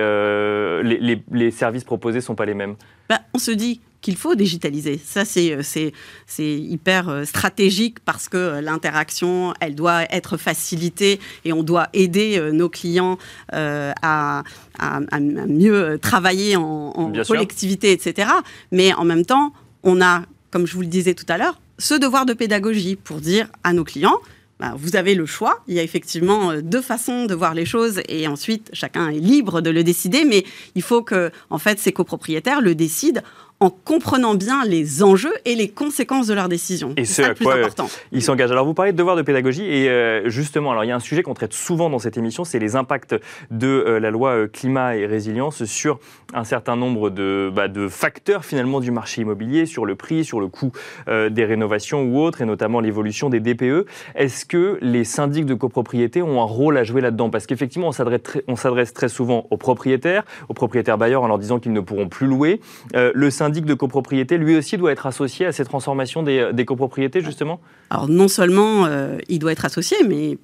les, 0.82 1.50
services 1.50 1.84
proposés 1.84 2.20
sont 2.20 2.34
pas 2.34 2.46
les 2.46 2.54
mêmes. 2.54 2.76
Bah, 3.08 3.20
on 3.34 3.38
se 3.38 3.50
dit 3.50 3.80
qu'il 4.02 4.16
faut 4.16 4.34
digitaliser. 4.34 5.00
Ça, 5.02 5.24
c'est, 5.24 5.52
euh, 5.52 5.92
hyper 6.38 7.08
euh, 7.08 7.24
stratégique 7.24 8.00
parce 8.00 8.28
que 8.28 8.36
euh, 8.36 8.60
l'interaction, 8.60 9.54
elle 9.60 9.74
doit 9.74 10.02
être 10.12 10.36
facilitée 10.54 11.20
et 11.44 11.52
on 11.52 11.62
doit 11.62 11.88
aider 11.92 12.50
nos 12.52 12.68
clients 12.68 13.18
à, 13.52 14.42
à, 14.78 15.20
mieux 15.20 15.98
travailler 16.00 16.56
en, 16.56 17.12
collectivité, 17.26 17.92
etc. 17.92 18.28
Mais 18.70 18.92
en 18.94 19.04
même 19.04 19.24
temps, 19.24 19.52
on 19.82 20.00
a, 20.00 20.24
comme 20.50 20.66
je 20.66 20.74
vous 20.74 20.82
le 20.82 20.86
disais 20.86 21.14
tout 21.14 21.26
à 21.28 21.38
l'heure, 21.38 21.60
ce 21.78 21.94
devoir 21.94 22.26
de 22.26 22.34
pédagogie 22.34 22.96
pour 22.96 23.18
dire 23.18 23.48
à 23.64 23.72
nos 23.72 23.84
clients, 23.84 24.18
bah, 24.62 24.74
vous 24.76 24.94
avez 24.94 25.16
le 25.16 25.26
choix. 25.26 25.58
Il 25.66 25.74
y 25.74 25.80
a 25.80 25.82
effectivement 25.82 26.54
deux 26.62 26.82
façons 26.82 27.26
de 27.26 27.34
voir 27.34 27.52
les 27.52 27.66
choses 27.66 28.00
et 28.08 28.28
ensuite 28.28 28.70
chacun 28.72 29.08
est 29.08 29.18
libre 29.18 29.60
de 29.60 29.70
le 29.70 29.82
décider, 29.82 30.24
mais 30.24 30.44
il 30.76 30.82
faut 30.82 31.02
que 31.02 31.32
en 31.50 31.58
fait 31.58 31.80
ces 31.80 31.90
copropriétaires 31.90 32.60
le 32.60 32.76
décident 32.76 33.22
en 33.62 33.70
comprenant 33.70 34.34
bien 34.34 34.64
les 34.64 35.04
enjeux 35.04 35.32
et 35.44 35.54
les 35.54 35.68
conséquences 35.68 36.26
de 36.26 36.34
leurs 36.34 36.48
décisions. 36.48 36.94
Et 36.96 37.04
c'est 37.04 37.22
à 37.22 37.34
quoi 37.34 37.54
important. 37.54 37.88
ils 38.10 38.20
s'engagent. 38.20 38.50
Alors 38.50 38.66
vous 38.66 38.74
parlez 38.74 38.90
de 38.90 38.96
devoir 38.96 39.14
de 39.14 39.22
pédagogie 39.22 39.62
et 39.62 39.88
euh, 39.88 40.28
justement, 40.28 40.72
alors 40.72 40.82
il 40.82 40.88
y 40.88 40.90
a 40.90 40.96
un 40.96 41.00
sujet 41.00 41.22
qu'on 41.22 41.34
traite 41.34 41.52
souvent 41.52 41.88
dans 41.88 42.00
cette 42.00 42.16
émission, 42.16 42.44
c'est 42.44 42.58
les 42.58 42.74
impacts 42.74 43.14
de 43.52 43.68
euh, 43.68 44.00
la 44.00 44.10
loi 44.10 44.30
euh, 44.30 44.48
climat 44.48 44.96
et 44.96 45.06
résilience 45.06 45.64
sur 45.64 46.00
un 46.34 46.42
certain 46.42 46.74
nombre 46.74 47.10
de, 47.10 47.52
bah, 47.54 47.68
de, 47.68 47.86
facteurs 47.86 48.44
finalement 48.44 48.80
du 48.80 48.90
marché 48.90 49.22
immobilier, 49.22 49.64
sur 49.64 49.86
le 49.86 49.94
prix, 49.94 50.24
sur 50.24 50.40
le 50.40 50.48
coût 50.48 50.72
des 51.06 51.44
rénovations 51.44 52.04
ou 52.04 52.18
autres, 52.18 52.40
et 52.40 52.46
notamment 52.46 52.80
l'évolution 52.80 53.28
des 53.28 53.38
DPE. 53.38 53.86
Est-ce 54.14 54.46
que 54.46 54.78
les 54.80 55.04
syndics 55.04 55.44
de 55.44 55.54
copropriété 55.54 56.22
ont 56.22 56.40
un 56.40 56.46
rôle 56.46 56.78
à 56.78 56.84
jouer 56.84 57.02
là-dedans? 57.02 57.28
Parce 57.28 57.46
qu'effectivement, 57.46 57.90
on 58.48 58.56
s'adresse 58.56 58.94
très 58.94 59.08
souvent 59.10 59.46
aux 59.50 59.58
propriétaires, 59.58 60.24
aux 60.48 60.54
propriétaires 60.54 60.96
bailleurs 60.96 61.22
en 61.22 61.28
leur 61.28 61.38
disant 61.38 61.58
qu'ils 61.58 61.74
ne 61.74 61.80
pourront 61.80 62.08
plus 62.08 62.26
louer. 62.26 62.60
le 62.94 63.30
syndic 63.30 63.51
de 63.60 63.74
copropriété, 63.74 64.38
lui 64.38 64.56
aussi 64.56 64.76
doit 64.78 64.92
être 64.92 65.06
associé 65.06 65.46
à 65.46 65.52
ces 65.52 65.64
transformations 65.64 66.22
des, 66.22 66.50
des 66.52 66.64
copropriétés, 66.64 67.20
justement? 67.20 67.60
Alors 67.92 68.08
non 68.08 68.26
seulement 68.26 68.86
euh, 68.86 69.18
il 69.28 69.38
doit 69.38 69.52
être 69.52 69.66
associé, 69.66 69.98
mais 70.08 70.38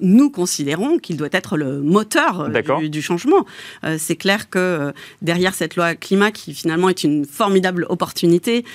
nous 0.00 0.28
considérons 0.28 0.98
qu'il 0.98 1.16
doit 1.16 1.30
être 1.32 1.56
le 1.56 1.80
moteur 1.80 2.40
euh, 2.40 2.88
du, 2.88 3.00
changement. 3.00 3.46
Euh, 3.84 3.96
c'est 3.98 4.16
clair 4.16 4.50
que 4.50 4.92
derrière 5.22 5.54
cette 5.54 5.76
loi 5.76 5.94
climat, 5.94 6.30
qui 6.30 6.52
finalement 6.52 6.90
est 6.90 7.02
une 7.02 7.24
formidable 7.24 7.86
opportunité, 7.88 8.66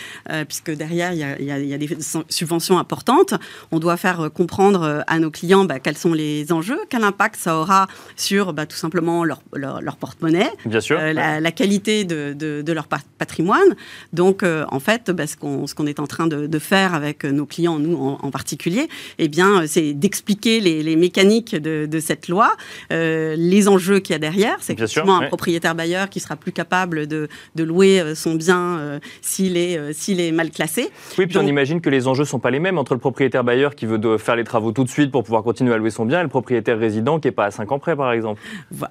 puisque 0.48 0.72
derrière 0.72 1.14
il 1.14 1.20
y, 1.20 1.24
a, 1.24 1.40
il 1.40 1.46
y, 1.46 1.74
a, 1.74 1.78
des 1.78 1.98
subventions 2.30 2.80
importantes, 2.80 3.36
on 3.72 3.78
doit 3.78 3.96
faire 3.96 4.32
comprendre 4.34 5.04
à 5.06 5.20
nos 5.20 5.30
clients 5.30 5.66
bah, 5.66 5.80
quels 5.80 5.98
sont 5.98 6.14
les 6.14 6.52
enjeux, 6.52 6.80
quel 6.90 7.04
impact 7.04 7.36
ça 7.36 7.58
aura 7.60 7.88
sur 8.16 8.54
bah, 8.54 8.66
tout 8.66 8.78
simplement 8.78 9.24
leur, 9.24 9.42
leur, 9.54 9.98
porte-monnaie, 9.98 10.50
la, 10.90 11.40
la, 11.40 11.52
qualité 11.52 12.06
de, 12.06 12.34
de, 12.34 12.64
de 12.64 12.74
leur 12.74 12.88
patrimoine, 12.88 13.76
donc, 14.14 14.44
en 14.44 14.80
fait, 14.80 15.12
bah, 15.12 15.28
ce 15.28 15.36
qu'on 15.36 15.86
est 15.86 16.00
en 16.00 16.08
train 16.08 16.26
de, 16.26 16.60
faire 16.60 16.94
avec 16.94 17.26
nos 17.26 17.46
clients, 17.46 17.78
nous 17.78 17.98
en, 17.98 18.15
particulier, 18.32 18.88
eh 19.18 19.28
bien, 19.28 19.66
c'est 19.68 19.94
d'expliquer 19.94 20.60
les, 20.60 20.96
mécaniques 20.96 21.56
de, 21.56 22.00
cette 22.00 22.28
loi, 22.28 22.56
euh, 22.92 23.36
les 23.38 23.68
enjeux 23.68 24.00
qu'il 24.00 24.14
y 24.14 24.16
a 24.16 24.20
derrière. 24.20 24.58
C'est 24.62 24.74
effectivement 24.74 25.18
un 25.18 25.28
propriétaire 25.28 25.76
bailleur 25.76 26.10
qui 26.10 26.20
sera 26.20 26.36
plus 26.36 26.52
capable 26.52 27.08
de, 27.08 27.28
louer 27.58 28.00
euh, 28.00 28.16
son 28.16 28.36
bien 28.36 29.00
s'il 29.22 29.58
est, 29.58 29.80
est 30.10 30.32
mal 30.32 30.52
classé. 30.52 30.90
Oui, 31.18 31.28
puis 31.28 31.38
on 31.38 31.48
imagine 31.48 31.82
que 31.82 31.90
les 31.90 32.08
enjeux 32.08 32.24
ne 32.24 32.28
sont 32.28 32.40
pas 32.40 32.52
les 32.52 32.60
mêmes 32.60 32.78
entre 32.78 32.94
le 32.94 33.00
propriétaire 33.00 33.44
bailleur 33.44 33.76
qui 33.76 33.86
veut 33.86 34.18
faire 34.18 34.36
les 34.36 34.44
travaux 34.44 34.72
tout 34.72 34.84
de 34.84 34.90
suite 34.90 35.12
pour 35.12 35.24
pouvoir 35.24 35.44
continuer 35.44 35.74
à 35.74 35.78
louer 35.78 35.90
son 35.90 36.06
bien 36.06 36.20
et 36.20 36.24
le 36.24 36.30
propriétaire 36.30 36.78
résident 36.78 37.20
qui 37.20 37.28
n'est 37.28 37.32
pas 37.32 37.46
à 37.46 37.52
5 37.52 37.72
ans 37.72 37.80
près, 37.80 37.96
par 37.96 38.12
exemple. 38.12 38.42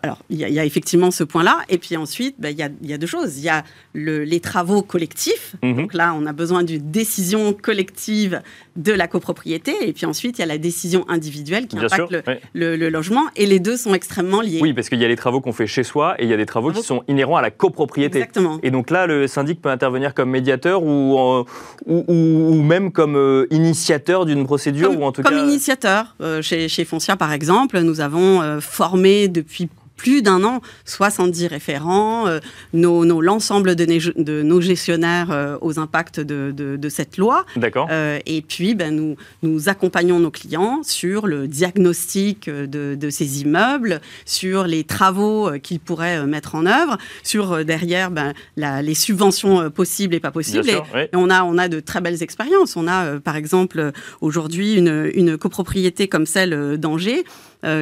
Alors, 0.03 0.19
il 0.31 0.39
y, 0.39 0.59
a 0.59 0.65
effectivement 0.65 1.11
ce 1.11 1.25
point-là. 1.25 1.59
Et 1.69 1.79
puis 1.79 1.97
ensuite, 1.97 2.37
bah, 2.39 2.51
il 2.51 2.59
y, 2.59 2.93
a, 2.93 2.99
deux 2.99 3.07
choses. 3.07 3.39
Il 3.39 3.45
y 3.45 3.49
a 3.49 3.65
les 3.95 4.41
travaux 4.41 4.83
collectif. 4.83 5.57
Mhm. 5.63 5.77
Donc 5.77 5.95
là, 5.95 6.15
on 6.19 6.27
a 6.27 6.33
besoin 6.33 6.63
d'une 6.63 6.91
décision 6.91 7.53
collective 7.53 8.43
de 8.77 8.93
la 8.93 9.07
copropriété. 9.15 9.89
Et 9.89 9.93
puis 9.93 10.07
ensuite, 10.07 10.39
il 10.39 10.41
y 10.41 10.45
a 10.45 10.47
la 10.47 10.59
décision 10.59 11.05
individuelle 11.09 11.69
qui 11.69 11.79
impacte 11.79 12.17
le, 12.53 12.89
logement. 12.89 13.23
Et 13.37 13.47
les 13.47 13.61
deux 13.61 13.77
sont 13.77 13.95
extrêmement 13.95 14.41
liés. 14.41 14.59
Oui, 14.61 14.73
parce 14.73 14.89
qu'il 14.89 15.01
y 15.01 15.05
a 15.05 15.09
les 15.09 15.15
travaux 15.15 15.41
qu'on 15.41 15.53
fait 15.53 15.69
chez 15.69 15.85
soi 15.85 16.17
et 16.19 16.25
il 16.25 16.31
y 16.31 16.33
a 16.33 16.37
des 16.37 16.47
travaux 16.47 16.73
qui 16.73 16.83
sont 16.83 17.05
inhérents 17.07 17.37
à 17.37 17.43
la 17.43 17.53
copropriété. 17.53 18.19
Exactement. 18.19 18.59
Et 18.65 18.73
donc 18.73 18.91
là, 18.91 19.07
le 19.07 19.29
syndic 19.29 19.63
peut 19.63 19.69
intervenir 19.69 20.15
comme 20.15 20.31
médiateur 20.31 20.83
ou, 20.83 21.45
ou, 21.87 22.63
même 22.63 22.91
comme 22.91 23.17
euh, 23.17 23.47
initiateur 23.51 24.27
d'une 24.27 24.45
procédure 24.45 24.91
comme, 24.91 25.03
ou 25.03 25.05
en 25.05 25.13
tout 25.13 25.23
comme 25.23 25.39
initiateur. 25.39 26.17
Euh, 26.21 26.43
chez, 26.43 26.69
chez 26.69 26.85
Foncia, 26.85 27.17
par 27.17 27.33
exemple, 27.33 27.79
nous 27.81 28.01
avons 28.01 28.43
euh, 28.43 28.61
formé 28.61 29.29
depuis 29.29 29.69
plus 29.97 30.23
d'un 30.23 30.43
an, 30.45 30.61
70 30.85 31.47
référents, 31.47 32.27
euh, 32.27 32.41
nos, 32.73 33.05
l'ensemble 33.21 33.77
de, 33.77 33.85
de, 33.85 34.43
nos 34.43 34.61
gestionnaires 34.61 35.31
euh, 35.31 35.57
aux 35.61 35.79
impacts 35.79 36.21
de, 36.21 36.53
de, 36.53 36.89
cette 36.89 37.17
loi. 37.17 37.45
D'accord. 37.57 37.89
Euh, 37.91 38.19
et 38.27 38.43
puis, 38.43 38.75
ben, 38.75 38.95
nous, 38.95 39.17
nous 39.43 39.69
accompagnons 39.69 40.19
nos 40.19 40.31
clients 40.31 40.83
sur 40.83 41.27
le 41.27 41.49
diagnostic 41.49 42.51
de, 42.51 43.11
ces 43.11 43.43
immeubles, 43.43 44.01
sur 44.25 44.65
les 44.65 44.85
travaux 44.85 45.51
qu'ils 45.63 45.81
pourraient 45.81 46.27
mettre 46.27 46.55
en 46.55 46.67
œuvre, 46.67 46.99
sur 47.23 47.65
derrière 47.65 48.11
ben, 48.11 48.33
la, 48.57 48.83
les 48.83 48.95
subventions 48.95 49.71
possibles 49.71 50.15
et 50.15 50.21
pas 50.21 50.31
possibles. 50.31 50.69
et, 50.69 51.09
on, 51.15 51.31
a, 51.31 51.45
on 51.45 51.59
a 51.59 51.69
de 51.69 51.81
très 51.81 52.01
belles 52.01 52.23
expériences. 52.23 52.77
On 52.77 52.89
a, 52.89 53.21
par 53.21 53.37
exemple, 53.37 53.93
aujourd'hui 54.21 54.75
une, 54.75 55.11
une 55.15 55.39
copropriété 55.39 56.09
comme 56.09 56.27
celle 56.27 56.79
d'Angers 56.79 57.25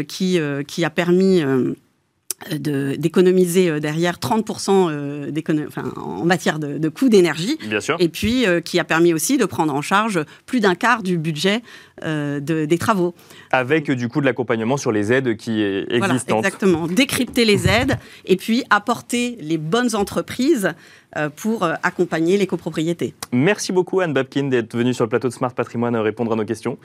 qui, 0.06 0.38
qui 0.66 0.84
a 0.84 0.90
permis 0.90 1.42
d'économiser 2.50 3.68
euh, 3.68 3.80
derrière 3.80 4.16
30% 4.18 4.88
euh, 4.90 5.30
enfin, 5.68 5.92
en 5.96 6.24
matière 6.24 6.58
de, 6.58 6.78
de 6.78 6.88
coûts 6.88 7.08
d'énergie. 7.08 7.58
Et 7.98 8.08
puis 8.08 8.46
euh, 8.46 8.60
qui 8.60 8.78
a 8.78 8.84
permis 8.84 9.12
aussi 9.12 9.38
de 9.38 9.44
prendre 9.44 9.74
en 9.74 9.82
charge 9.82 10.20
plus 10.46 10.60
d'un 10.60 10.74
quart 10.74 11.02
du 11.02 11.18
budget 11.18 11.62
de, 12.04 12.64
des 12.64 12.78
travaux. 12.78 13.14
Avec 13.50 13.90
du 13.90 14.08
coup 14.08 14.20
de 14.20 14.26
l'accompagnement 14.26 14.76
sur 14.76 14.92
les 14.92 15.12
aides 15.12 15.36
qui 15.36 15.62
existent. 15.62 16.38
exactement. 16.38 16.86
Décrypter 16.86 17.44
les 17.44 17.68
aides 17.68 17.98
et 18.24 18.36
puis 18.36 18.64
apporter 18.70 19.36
les 19.40 19.58
bonnes 19.58 19.94
entreprises 19.94 20.74
euh, 21.18 21.28
pour 21.28 21.62
euh, 21.62 21.74
accompagner 21.82 22.38
les 22.38 22.46
copropriétés. 22.46 23.12
Merci 23.32 23.70
beaucoup 23.70 24.00
Anne 24.00 24.14
Babkin 24.14 24.44
d'être 24.44 24.74
venue 24.74 24.94
sur 24.94 25.04
le 25.04 25.10
plateau 25.10 25.28
de 25.28 25.34
Smart 25.34 25.52
Patrimoine 25.52 25.94
répondre 25.96 26.32
à 26.32 26.36
nos 26.36 26.46
questions. 26.46 26.78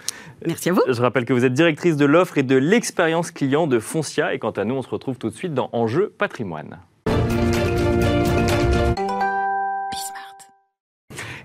Merci 0.46 0.70
à 0.70 0.74
vous. 0.74 0.82
Je 0.86 1.02
rappelle 1.02 1.24
que 1.24 1.32
vous 1.32 1.46
êtes 1.46 1.54
directrice 1.54 1.96
de 1.96 2.06
l'offre 2.06 2.38
et 2.38 2.44
de 2.44 2.58
l'expérience 2.58 3.32
client 3.32 3.68
de 3.68 3.80
Foncia 3.80 4.34
et 4.34 4.40
quant 4.40 4.52
à 4.52 4.66
nous, 4.66 4.76
on 4.76 4.82
se 4.82 4.90
retrouve 4.90 5.18
tout 5.18 5.30
de 5.30 5.36
suite 5.36 5.54
dans 5.54 5.70
Enjeu 5.72 6.14
Patrimoine. 6.18 6.78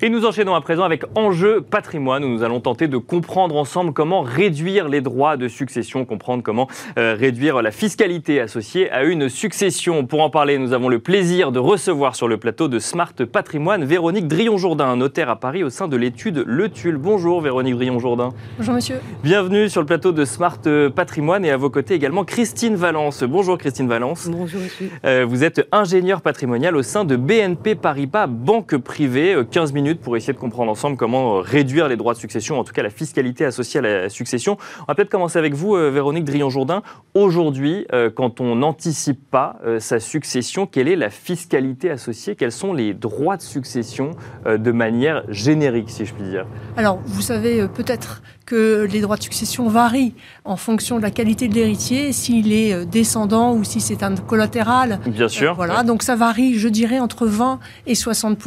Et 0.05 0.09
nous 0.09 0.27
enchaînons 0.27 0.57
à 0.57 0.61
présent 0.61 0.83
avec 0.83 1.05
Enjeu 1.15 1.61
patrimoine, 1.61 2.25
où 2.25 2.29
nous 2.29 2.43
allons 2.43 2.59
tenter 2.59 2.89
de 2.89 2.97
comprendre 2.97 3.55
ensemble 3.55 3.93
comment 3.93 4.23
réduire 4.23 4.89
les 4.89 5.01
droits 5.01 5.37
de 5.37 5.47
succession, 5.47 6.05
comprendre 6.05 6.43
comment 6.43 6.67
euh, 6.99 7.15
réduire 7.17 7.63
la 7.63 7.71
fiscalité 7.71 8.41
associée 8.41 8.91
à 8.91 9.05
une 9.05 9.29
succession. 9.29 10.05
Pour 10.05 10.23
en 10.23 10.29
parler, 10.29 10.59
nous 10.59 10.73
avons 10.73 10.89
le 10.89 10.99
plaisir 10.99 11.53
de 11.53 11.61
recevoir 11.61 12.17
sur 12.17 12.27
le 12.27 12.37
plateau 12.37 12.67
de 12.67 12.81
Smart 12.81 13.13
Patrimoine 13.13 13.85
Véronique 13.85 14.27
Drion-Jourdain, 14.27 14.97
notaire 14.97 15.31
à 15.31 15.37
Paris 15.37 15.63
au 15.63 15.71
sein 15.71 15.87
de 15.87 15.97
l'étude 15.97 16.43
Le 16.49 16.69
Tulle. 16.69 16.97
Bonjour 16.97 17.41
Véronique 17.41 17.77
Drion-Jourdain. 17.77 18.31
Bonjour 18.59 18.75
monsieur. 18.75 18.97
Bienvenue 19.23 19.69
sur 19.69 19.83
le 19.83 19.87
plateau 19.87 20.11
de 20.11 20.25
Smart 20.25 20.59
Patrimoine 20.97 21.45
et 21.45 21.53
à 21.53 21.57
vos 21.57 21.71
côtés 21.71 21.95
également 21.95 22.25
Christine 22.25 22.75
Valence. 22.75 23.23
Bonjour 23.23 23.57
Christine 23.57 23.87
Valence. 23.87 24.29
Bonjour 24.29 24.63
monsieur. 24.63 24.91
Euh, 25.05 25.25
vous 25.29 25.45
êtes 25.45 25.69
ingénieur 25.71 26.23
patrimonial 26.23 26.75
au 26.75 26.83
sein 26.83 27.05
de 27.05 27.15
BNP 27.15 27.77
Paribas, 27.77 28.27
banque 28.27 28.77
privée. 28.79 29.37
15 29.49 29.71
euh, 29.71 29.92
pour 30.01 30.17
essayer 30.17 30.33
de 30.33 30.39
comprendre 30.39 30.71
ensemble 30.71 30.97
comment 30.97 31.37
euh, 31.37 31.41
réduire 31.41 31.89
les 31.89 31.97
droits 31.97 32.15
de 32.15 32.19
succession, 32.19 32.59
en 32.59 32.65
tout 32.65 32.73
cas 32.73 32.83
la 32.83 32.91
fiscalité 32.91 33.45
associée 33.45 33.79
à 33.79 33.83
la 33.83 34.09
succession. 34.09 34.57
On 34.81 34.85
va 34.89 34.95
peut-être 34.95 35.11
commencer 35.11 35.39
avec 35.39 35.55
vous, 35.55 35.77
euh, 35.77 35.91
Véronique 35.91 36.25
Drion-Jourdain. 36.25 36.83
Aujourd'hui, 37.15 37.87
euh, 37.93 38.11
quand 38.11 38.41
on 38.41 38.57
n'anticipe 38.57 39.31
pas 39.31 39.57
sa 39.79 40.01
succession, 40.01 40.67
quelle 40.67 40.89
est 40.89 40.97
la 40.97 41.11
fiscalité 41.11 41.91
associée? 41.91 42.37
Quels 42.37 42.53
sont 42.53 42.73
les 42.73 42.95
droits 42.95 43.37
de 43.37 43.43
succession 43.43 44.13
de 44.47 44.73
manière 44.73 45.23
générique, 45.29 45.91
si 45.91 46.05
je 46.05 46.15
puis 46.15 46.25
dire? 46.25 46.47
Alors, 46.77 46.99
vous 47.05 47.21
savez 47.21 47.67
peut-être 47.69 48.23
que 48.45 48.89
les 48.91 49.01
droits 49.01 49.17
de 49.17 49.23
succession 49.23 49.69
varient 49.69 50.15
en 50.45 50.57
fonction 50.57 50.97
de 50.97 51.03
la 51.03 51.11
qualité 51.11 51.49
de 51.49 51.55
l'héritier, 51.55 52.13
s'il 52.13 52.53
est 52.53 52.85
descendant 52.87 53.55
ou 53.55 53.65
si 53.65 53.81
c'est 53.81 54.03
un 54.03 54.15
collatéral. 54.17 55.01
Bien 55.07 55.29
sûr. 55.29 55.55
voilà, 55.55 55.83
donc 55.83 56.03
ça 56.03 56.17
varie, 56.17 56.59
je 56.59 56.69
dirais, 56.69 56.99
entre 56.99 57.27
20 57.27 57.59
et 57.87 57.95
60 57.95 58.39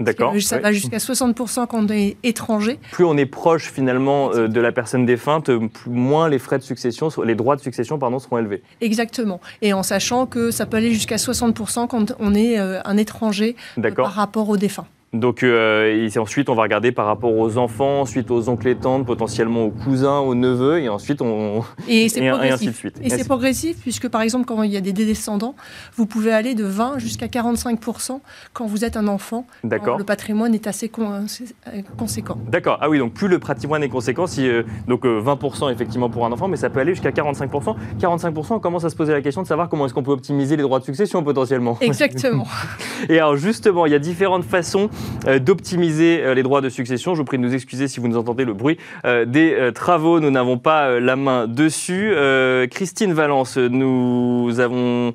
D'accord. 0.00 0.34
Ça 0.40 0.58
va 0.58 0.72
jusqu'à 0.72 0.98
60% 0.98 1.66
quand 1.66 1.78
on 1.84 1.88
est 1.88 2.16
étranger. 2.22 2.78
Plus 2.90 3.04
on 3.04 3.16
est 3.16 3.26
proche 3.26 3.70
finalement 3.70 4.32
euh, 4.32 4.48
de 4.48 4.60
la 4.60 4.72
personne 4.72 5.06
défunte, 5.06 5.50
moins 5.86 6.28
les 6.28 6.38
frais 6.38 6.58
de 6.58 6.62
succession, 6.62 7.08
les 7.24 7.34
droits 7.34 7.56
de 7.56 7.60
succession 7.60 7.98
pardon, 7.98 8.18
seront 8.18 8.38
élevés. 8.38 8.62
Exactement. 8.80 9.40
Et 9.60 9.72
en 9.72 9.82
sachant 9.82 10.26
que 10.26 10.50
ça 10.50 10.66
peut 10.66 10.76
aller 10.76 10.92
jusqu'à 10.92 11.16
60% 11.16 11.86
quand 11.88 12.14
on 12.18 12.34
est 12.34 12.58
euh, 12.58 12.80
un 12.84 12.96
étranger 12.96 13.56
euh, 13.78 13.90
par 13.90 14.12
rapport 14.12 14.48
au 14.48 14.56
défunt. 14.56 14.86
Donc 15.12 15.42
euh, 15.42 16.08
ensuite, 16.16 16.48
on 16.48 16.54
va 16.54 16.62
regarder 16.62 16.90
par 16.90 17.04
rapport 17.04 17.36
aux 17.36 17.58
enfants, 17.58 18.00
ensuite 18.00 18.30
aux 18.30 18.48
oncles 18.48 18.68
et 18.68 18.76
tantes, 18.76 19.04
potentiellement 19.04 19.64
aux 19.66 19.70
cousins, 19.70 20.20
aux 20.20 20.34
neveux, 20.34 20.80
et 20.80 20.88
ensuite 20.88 21.20
on 21.20 21.64
et, 21.86 22.06
ainsi 22.06 22.66
de 22.66 22.72
suite. 22.72 22.98
Et, 23.02 23.10
c'est 23.10 23.24
progressif 23.24 23.76
puisque 23.82 24.08
par 24.08 24.22
exemple 24.22 24.46
quand 24.46 24.62
il 24.62 24.72
y 24.72 24.76
a 24.78 24.80
des 24.80 24.94
descendants, 24.94 25.54
vous 25.96 26.06
pouvez 26.06 26.32
aller 26.32 26.54
de 26.54 26.66
20% 26.66 26.98
jusqu'à 26.98 27.26
45% 27.26 28.20
quand 28.54 28.64
vous 28.64 28.86
êtes 28.86 28.96
un 28.96 29.06
enfant. 29.06 29.46
D'accord. 29.64 29.98
Le 29.98 30.04
patrimoine 30.04 30.54
est 30.54 30.66
assez 30.66 30.90
conséquent. 31.98 32.38
D'accord. 32.48 32.78
Ah 32.80 32.88
oui, 32.88 32.98
donc 32.98 33.12
plus 33.12 33.28
le 33.28 33.38
patrimoine 33.38 33.82
est 33.82 33.90
conséquent, 33.90 34.26
si, 34.26 34.48
euh, 34.48 34.62
donc 34.88 35.04
20 35.04 35.38
euh, 35.62 35.70
effectivement 35.70 36.08
pour 36.08 36.24
un 36.24 36.32
enfant, 36.32 36.48
mais 36.48 36.56
ça 36.56 36.70
peut 36.70 36.80
aller 36.80 36.94
jusqu'à 36.94 37.10
45% 37.10 37.76
45% 38.00 38.54
on 38.54 38.60
commence 38.60 38.84
à 38.84 38.90
se 38.90 38.96
poser 38.96 39.12
la 39.12 39.20
question 39.20 39.42
de 39.42 39.46
savoir 39.46 39.68
comment 39.68 39.84
est-ce 39.84 39.92
qu'on 39.92 40.02
peut 40.02 40.12
optimiser 40.12 40.56
les 40.56 40.62
droits 40.62 40.78
de 40.78 40.84
succession 40.84 41.22
potentiellement. 41.22 41.76
Exactement. 41.82 42.46
et 43.10 43.18
alors 43.18 43.36
justement, 43.36 43.84
il 43.84 43.92
y 43.92 43.94
a 43.94 43.98
différentes 43.98 44.44
façons 44.44 44.88
d'optimiser 45.40 46.34
les 46.34 46.42
droits 46.42 46.60
de 46.60 46.68
succession. 46.68 47.14
Je 47.14 47.20
vous 47.20 47.24
prie 47.24 47.38
de 47.38 47.42
nous 47.42 47.54
excuser 47.54 47.88
si 47.88 48.00
vous 48.00 48.08
nous 48.08 48.16
entendez 48.16 48.44
le 48.44 48.54
bruit 48.54 48.78
des 49.04 49.70
travaux. 49.74 50.20
Nous 50.20 50.30
n'avons 50.30 50.58
pas 50.58 50.98
la 50.98 51.16
main 51.16 51.46
dessus. 51.46 52.12
Christine 52.70 53.12
Valence, 53.12 53.56
nous 53.56 54.58
avons 54.58 55.14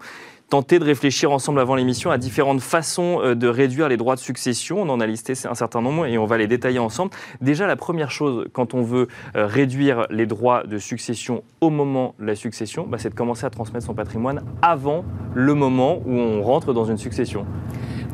tenter 0.49 0.79
de 0.79 0.85
réfléchir 0.85 1.31
ensemble 1.31 1.59
avant 1.59 1.75
l'émission 1.75 2.11
à 2.11 2.17
différentes 2.17 2.61
façons 2.61 3.19
euh, 3.21 3.35
de 3.35 3.47
réduire 3.47 3.89
les 3.89 3.97
droits 3.97 4.15
de 4.15 4.19
succession. 4.19 4.81
On 4.81 4.89
en 4.89 4.99
a 4.99 5.05
listé 5.05 5.33
un 5.49 5.55
certain 5.55 5.81
nombre 5.81 6.05
et 6.05 6.17
on 6.17 6.25
va 6.25 6.37
les 6.37 6.47
détailler 6.47 6.79
ensemble. 6.79 7.11
Déjà, 7.41 7.67
la 7.67 7.75
première 7.75 8.11
chose, 8.11 8.47
quand 8.53 8.73
on 8.73 8.81
veut 8.81 9.07
euh, 9.35 9.45
réduire 9.45 10.07
les 10.09 10.25
droits 10.25 10.63
de 10.63 10.77
succession 10.77 11.43
au 11.61 11.69
moment 11.69 12.15
de 12.19 12.25
la 12.25 12.35
succession, 12.35 12.85
bah, 12.87 12.97
c'est 12.97 13.09
de 13.09 13.15
commencer 13.15 13.45
à 13.45 13.49
transmettre 13.49 13.85
son 13.85 13.93
patrimoine 13.93 14.41
avant 14.61 15.03
le 15.33 15.53
moment 15.53 16.01
où 16.05 16.13
on 16.13 16.41
rentre 16.41 16.73
dans 16.73 16.85
une 16.85 16.97
succession. 16.97 17.45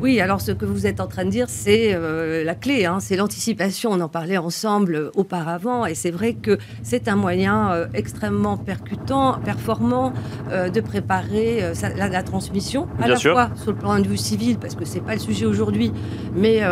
Oui, 0.00 0.20
alors 0.20 0.40
ce 0.40 0.52
que 0.52 0.64
vous 0.64 0.86
êtes 0.86 1.00
en 1.00 1.06
train 1.06 1.24
de 1.24 1.30
dire, 1.30 1.46
c'est 1.48 1.94
euh, 1.94 2.44
la 2.44 2.54
clé, 2.54 2.84
hein, 2.84 2.98
c'est 3.00 3.16
l'anticipation. 3.16 3.90
On 3.92 4.00
en 4.00 4.08
parlait 4.08 4.36
ensemble 4.36 4.94
euh, 4.96 5.10
auparavant, 5.14 5.86
et 5.86 5.94
c'est 5.94 6.10
vrai 6.10 6.34
que 6.34 6.58
c'est 6.82 7.08
un 7.08 7.16
moyen 7.16 7.72
euh, 7.72 7.86
extrêmement 7.94 8.56
percutant, 8.56 9.38
performant 9.44 10.12
de 10.50 10.80
préparer 10.80 11.72
la, 11.96 12.22
transmission, 12.22 12.86
à 13.00 13.08
la 13.08 13.16
fois 13.16 13.50
sur 13.56 13.72
le 13.72 13.78
plan 13.78 13.98
de 13.98 14.06
vue 14.06 14.16
civil, 14.16 14.58
parce 14.58 14.74
que 14.74 14.84
c'est 14.84 15.00
pas 15.00 15.14
le 15.14 15.20
sujet 15.20 15.46
aujourd'hui, 15.46 15.92
mais 16.34 16.62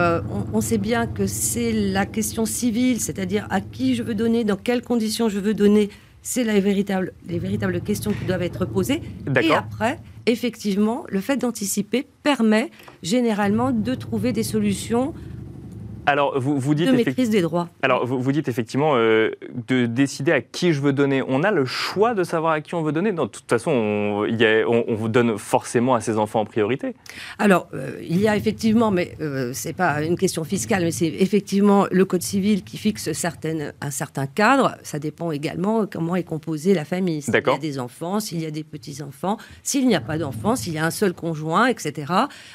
on, 0.52 0.60
sait 0.60 0.78
bien 0.78 1.06
que 1.06 1.26
c'est 1.26 1.72
la 1.72 2.06
question 2.06 2.44
civile, 2.44 3.00
c'est-à-dire 3.00 3.46
à 3.50 3.60
qui 3.60 3.94
je 3.94 4.02
veux 4.02 4.14
donner, 4.14 4.44
dans 4.44 4.56
quelles 4.56 4.82
conditions 4.82 5.28
je 5.28 5.38
veux 5.38 5.54
donner. 5.54 5.90
C'est 6.22 6.44
la 6.44 6.58
véritable, 6.60 7.12
les 7.28 7.38
véritables 7.38 7.80
questions 7.80 8.12
qui 8.12 8.24
doivent 8.24 8.42
être 8.42 8.64
posées. 8.64 9.02
Et 9.40 9.52
après, 9.52 9.98
effectivement, 10.26 11.04
le 11.08 11.20
fait 11.20 11.36
d'anticiper 11.36 12.06
permet 12.22 12.70
généralement 13.02 13.70
de 13.70 13.94
trouver 13.94 14.32
des 14.32 14.42
solutions 14.42 15.14
alors, 16.04 16.38
vous, 16.38 16.58
vous 16.58 16.74
dites 16.74 16.88
de 16.88 16.92
maîtrise 16.92 17.30
des 17.30 17.42
droits. 17.42 17.68
Alors, 17.82 18.04
vous, 18.04 18.20
vous 18.20 18.32
dites 18.32 18.48
effectivement 18.48 18.94
euh, 18.96 19.30
de 19.68 19.86
décider 19.86 20.32
à 20.32 20.40
qui 20.40 20.72
je 20.72 20.80
veux 20.80 20.92
donner. 20.92 21.22
On 21.26 21.44
a 21.44 21.52
le 21.52 21.64
choix 21.64 22.14
de 22.14 22.24
savoir 22.24 22.54
à 22.54 22.60
qui 22.60 22.74
on 22.74 22.82
veut 22.82 22.92
donner. 22.92 23.12
Non, 23.12 23.26
de 23.26 23.30
toute 23.30 23.48
façon, 23.48 23.70
on, 23.70 24.26
y 24.26 24.64
on, 24.66 24.84
on, 24.88 25.08
donne 25.08 25.38
forcément 25.38 25.94
à 25.94 26.00
ses 26.00 26.18
enfants 26.18 26.40
en 26.40 26.44
priorité. 26.44 26.94
Alors, 27.38 27.68
euh, 27.74 27.92
il 28.02 28.20
y 28.20 28.26
a 28.26 28.36
effectivement, 28.36 28.90
mais 28.90 29.14
euh, 29.20 29.52
c'est 29.54 29.74
pas 29.74 30.02
une 30.02 30.16
question 30.16 30.42
fiscale, 30.42 30.82
mais 30.82 30.90
c'est 30.90 31.06
effectivement 31.06 31.86
le 31.90 32.04
code 32.04 32.22
civil 32.22 32.64
qui 32.64 32.78
fixe 32.78 33.12
certaines, 33.12 33.72
un 33.80 33.90
certain 33.90 34.26
cadre. 34.26 34.76
Ça 34.82 34.98
dépend 34.98 35.30
également 35.30 35.86
comment 35.86 36.16
est 36.16 36.24
composée 36.24 36.74
la 36.74 36.84
famille. 36.84 37.22
S'il 37.22 37.34
y 37.34 37.36
a 37.36 37.58
des 37.58 37.78
enfants, 37.78 38.18
s'il 38.18 38.40
y 38.40 38.46
a 38.46 38.50
des 38.50 38.64
petits 38.64 39.02
enfants, 39.02 39.36
s'il 39.62 39.86
n'y 39.86 39.94
a 39.94 40.00
pas 40.00 40.18
d'enfants, 40.18 40.56
s'il 40.56 40.72
y 40.72 40.78
a 40.78 40.84
un 40.84 40.90
seul 40.90 41.12
conjoint, 41.12 41.66
etc. 41.66 42.12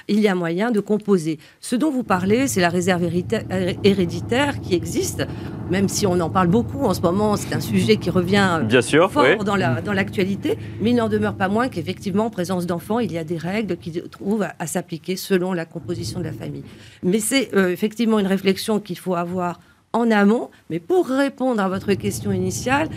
Il 0.09 0.19
y 0.19 0.27
a 0.27 0.35
moyen 0.35 0.71
de 0.71 0.81
composer. 0.81 1.39
Ce 1.61 1.77
dont 1.77 1.91
vous 1.91 2.03
parlez, 2.03 2.47
c'est 2.47 2.61
la 2.61 2.69
réserve 2.69 3.03
héréditaire 3.03 3.36
héréditaire 3.83 4.59
qui 4.61 4.75
existe, 4.75 5.25
même 5.69 5.89
si 5.89 6.07
on 6.07 6.19
en 6.19 6.29
parle 6.29 6.47
beaucoup 6.47 6.85
en 6.85 6.93
ce 6.93 7.01
moment, 7.01 7.35
c'est 7.35 7.53
un 7.53 7.59
sujet 7.59 7.97
qui 7.97 8.09
revient 8.09 8.61
Bien 8.63 8.81
sûr, 8.81 9.11
fort 9.11 9.43
dans 9.43 9.55
l'actualité, 9.55 10.55
dans 10.55 10.61
mais 10.81 10.91
il 10.91 10.95
n'en 10.95 11.09
demeure 11.09 11.35
pas 11.35 11.49
moins 11.49 11.67
qu'effectivement, 11.67 12.25
en 12.25 12.29
présence 12.29 12.65
d'enfants, 12.65 12.99
il 12.99 13.11
y 13.11 13.17
a 13.17 13.23
des 13.23 13.37
règles 13.37 13.77
qui 13.77 14.01
trouvent 14.09 14.47
à, 14.57 14.67
s'appliquer 14.67 15.15
selon 15.15 15.53
la 15.53 15.65
composition 15.65 16.19
de 16.19 16.25
la 16.25 16.33
famille. 16.33 16.63
Mais 17.03 17.19
c'est 17.19 17.53
euh, 17.55 17.69
effectivement 17.69 18.19
une 18.19 18.27
réflexion 18.27 18.79
qu'il 18.79 18.97
faut 18.97 19.15
avoir 19.15 19.59
en 19.93 20.11
amont. 20.11 20.49
Mais 20.69 20.79
pour 20.79 21.07
répondre 21.07 21.61
à 21.61 21.69
votre 21.69 21.93
question 21.93 22.31
initiale, 22.31 22.89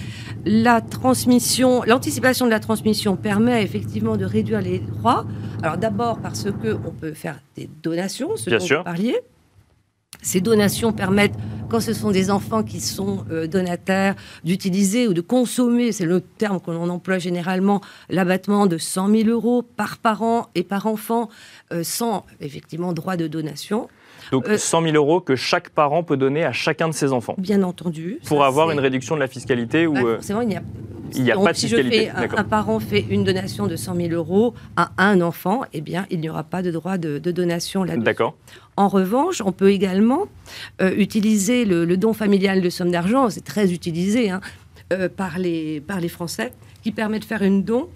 la 0.44 0.80
transmission, 0.80 1.82
l'anticipation 1.86 2.46
de 2.46 2.50
la 2.50 2.60
transmission 2.60 3.16
permet 3.16 3.62
effectivement 3.62 4.16
de 4.16 4.24
réduire 4.24 4.60
les 4.60 4.78
droits. 4.80 5.24
Alors 5.62 5.76
d'abord 5.76 6.18
parce 6.20 6.44
que 6.44 6.76
on 6.86 6.90
peut 6.90 7.12
faire 7.12 7.40
des 7.56 7.68
donations, 7.82 8.36
ce 8.36 8.50
dont 8.50 8.58
vous 8.58 8.84
parliez. 8.84 9.16
Ces 10.22 10.40
donations 10.40 10.92
permettent, 10.92 11.34
quand 11.68 11.80
ce 11.80 11.92
sont 11.92 12.10
des 12.10 12.30
enfants 12.30 12.62
qui 12.62 12.80
sont 12.80 13.24
euh, 13.30 13.46
donataires, 13.46 14.14
d'utiliser 14.44 15.08
ou 15.08 15.14
de 15.14 15.20
consommer, 15.20 15.92
c'est 15.92 16.04
le 16.04 16.20
terme 16.20 16.60
que 16.60 16.70
l'on 16.70 16.88
emploie 16.88 17.18
généralement, 17.18 17.80
l'abattement 18.08 18.66
de 18.66 18.76
100 18.78 19.08
000 19.08 19.28
euros 19.28 19.62
par 19.62 19.98
parent 19.98 20.48
et 20.54 20.62
par 20.62 20.86
enfant, 20.86 21.28
euh, 21.72 21.82
sans 21.82 22.26
effectivement 22.40 22.92
droit 22.92 23.16
de 23.16 23.26
donation. 23.26 23.88
Donc 24.32 24.46
100 24.46 24.82
euh, 24.82 24.92
000 24.92 24.96
euros 24.96 25.20
que 25.20 25.36
chaque 25.36 25.70
parent 25.70 26.02
peut 26.02 26.16
donner 26.16 26.44
à 26.44 26.52
chacun 26.52 26.88
de 26.88 26.94
ses 26.94 27.12
enfants. 27.12 27.34
Bien 27.38 27.62
entendu. 27.62 28.20
Pour 28.26 28.44
avoir 28.44 28.70
une 28.70 28.80
réduction 28.80 29.14
de 29.14 29.20
la 29.20 29.28
fiscalité 29.28 29.86
ou. 29.86 29.94
Bah, 29.94 30.18
il 30.42 30.48
n'y 30.48 30.56
a 30.56 30.62
il 31.16 31.24
n'y 31.24 31.32
a 31.32 31.36
pas 31.36 31.52
de 31.52 31.56
si 31.56 31.66
fiscalité. 31.66 32.10
un, 32.10 32.44
parent 32.44 32.80
fait 32.80 33.04
une 33.08 33.24
donation 33.24 33.66
de 33.66 33.76
100 33.76 33.96
000 33.96 34.08
euros 34.10 34.54
à 34.76 34.92
un 34.98 35.20
enfant, 35.20 35.62
eh 35.72 35.80
bien, 35.80 36.06
il 36.10 36.20
n'y 36.20 36.28
aura 36.28 36.44
pas 36.44 36.62
de 36.62 36.70
droit 36.70 36.98
de, 36.98 37.18
donation 37.18 37.84
là-dessus. 37.84 38.04
D'accord. 38.04 38.36
En 38.80 38.88
revanche, 38.88 39.42
on 39.44 39.52
peut 39.52 39.72
également 39.72 40.24
euh, 40.80 40.94
utiliser 40.96 41.66
le, 41.66 41.96
don 41.98 42.14
familial 42.14 42.62
de 42.62 42.70
somme 42.70 42.90
d'argent, 42.90 43.28
c'est 43.28 43.44
très 43.44 43.74
utilisé 43.74 44.30
hein, 44.30 44.40
euh, 44.94 45.10
par, 45.14 45.38
les, 45.38 45.82
par 45.82 46.00
les 46.00 46.08
Français, 46.08 46.54
qui 46.82 46.90
permet 46.90 47.18
de 47.18 47.26
faire 47.26 47.42
une 47.42 47.62
don 47.62 47.90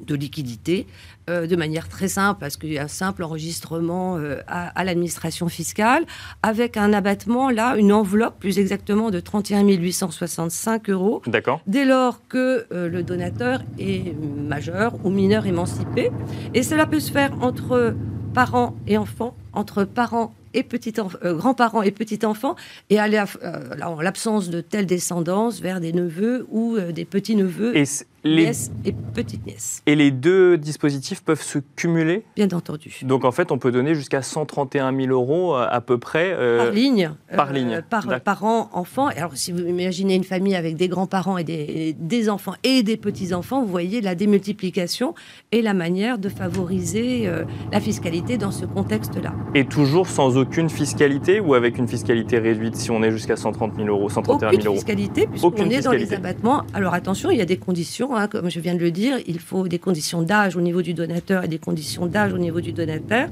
de 0.00 0.14
liquidité 0.14 0.86
euh, 1.28 1.46
de 1.46 1.56
manière 1.56 1.88
très 1.88 2.08
simple, 2.08 2.38
parce 2.40 2.56
qu'il 2.56 2.72
y 2.72 2.78
a 2.78 2.84
un 2.84 2.88
simple 2.88 3.24
enregistrement 3.24 4.16
euh, 4.16 4.38
à, 4.46 4.84
l'administration 4.84 5.48
fiscale, 5.48 6.04
avec 6.42 6.76
un 6.76 6.92
abattement, 6.92 7.50
là, 7.50 7.76
une 7.76 7.92
enveloppe 7.92 8.38
plus 8.38 8.58
exactement 8.58 9.10
de 9.10 9.20
31 9.20 9.66
865 9.66 10.90
euros. 10.90 11.22
D'accord. 11.26 11.60
Dès 11.66 11.84
lors 11.84 12.26
que 12.28 12.66
euh, 12.72 12.88
le 12.88 13.02
donateur 13.02 13.62
est 13.78 14.14
majeur 14.20 14.94
ou 15.04 15.10
mineur 15.10 15.46
émancipé. 15.46 16.10
Et 16.54 16.62
cela 16.62 16.86
peut 16.86 17.00
se 17.00 17.10
faire 17.10 17.32
entre 17.40 17.94
parents 18.34 18.76
et 18.86 18.98
enfants, 18.98 19.34
entre 19.56 19.84
parents 19.84 20.32
et 20.54 20.62
petits 20.62 20.92
grands-parents 20.92 21.82
et 21.82 21.90
petits-enfants, 21.90 22.56
et 22.88 22.98
aller, 22.98 23.22
en 23.82 24.00
l'absence 24.00 24.48
de 24.48 24.60
telle 24.60 24.86
descendance, 24.86 25.60
vers 25.60 25.80
des 25.80 25.92
neveux 25.92 26.46
ou 26.50 26.78
des 26.78 27.04
petits-neveux. 27.04 27.76
Et 27.76 27.84
les... 28.26 28.70
et 28.84 28.92
petite 29.14 29.46
nièce. 29.46 29.82
Et 29.86 29.94
les 29.94 30.10
deux 30.10 30.58
dispositifs 30.58 31.22
peuvent 31.22 31.42
se 31.42 31.58
cumuler? 31.76 32.24
Bien 32.36 32.48
entendu. 32.52 32.98
Donc 33.02 33.24
en 33.24 33.32
fait, 33.32 33.52
on 33.52 33.58
peut 33.58 33.72
donner 33.72 33.94
jusqu'à 33.94 34.22
131 34.22 34.94
000 34.96 35.12
euros 35.12 35.56
euh, 35.56 35.66
à 35.70 35.80
peu 35.80 35.98
près. 35.98 36.32
Euh, 36.32 36.64
par 36.64 36.72
ligne. 36.72 37.10
Par 37.34 37.52
ligne. 37.52 37.74
Euh, 37.74 37.82
par 37.82 38.20
parent, 38.20 38.68
enfant. 38.72 39.06
Alors 39.08 39.36
si 39.36 39.52
vous 39.52 39.60
imaginez 39.60 40.14
une 40.14 40.24
famille 40.24 40.56
avec 40.56 40.76
des 40.76 40.88
grands-parents 40.88 41.38
et 41.38 41.44
des, 41.44 41.94
des, 41.98 42.28
enfants 42.28 42.54
et 42.64 42.82
des 42.82 42.96
petits-enfants, 42.96 43.62
vous 43.62 43.70
voyez 43.70 44.00
la 44.00 44.14
démultiplication 44.14 45.14
et 45.52 45.62
la 45.62 45.74
manière 45.74 46.18
de 46.18 46.28
favoriser 46.28 47.30
la 47.72 47.80
fiscalité 47.80 48.36
dans 48.38 48.50
ce 48.50 48.64
contexte-là. 48.64 49.32
Et 49.54 49.64
toujours 49.64 50.08
sans 50.08 50.36
aucune 50.36 50.68
fiscalité 50.68 51.40
ou 51.40 51.54
avec 51.54 51.78
une 51.78 51.88
fiscalité 51.88 52.38
réduite 52.38 52.76
si 52.76 52.90
on 52.90 53.02
est 53.02 53.10
jusqu'à 53.10 53.36
130 53.36 53.76
000 53.76 53.88
euros, 53.88 54.08
131 54.08 54.50
000 54.50 54.62
euros? 54.64 54.74
fiscalité, 54.74 55.26
puisqu'on 55.26 55.70
est 55.70 55.82
dans 55.82 55.92
les 55.92 56.12
abattements. 56.12 56.64
Alors 56.74 56.94
attention, 56.94 57.30
il 57.30 57.38
y 57.38 57.42
a 57.42 57.46
des 57.46 57.58
conditions 57.58 58.15
Hein, 58.16 58.28
comme 58.28 58.50
je 58.50 58.60
viens 58.60 58.74
de 58.74 58.80
le 58.80 58.90
dire, 58.90 59.18
il 59.26 59.38
faut 59.38 59.68
des 59.68 59.78
conditions 59.78 60.22
d'âge 60.22 60.56
au 60.56 60.60
niveau 60.60 60.82
du 60.82 60.94
donateur 60.94 61.44
et 61.44 61.48
des 61.48 61.58
conditions 61.58 62.06
d'âge 62.06 62.32
au 62.32 62.38
niveau 62.38 62.60
du 62.60 62.72
donateur. 62.72 63.28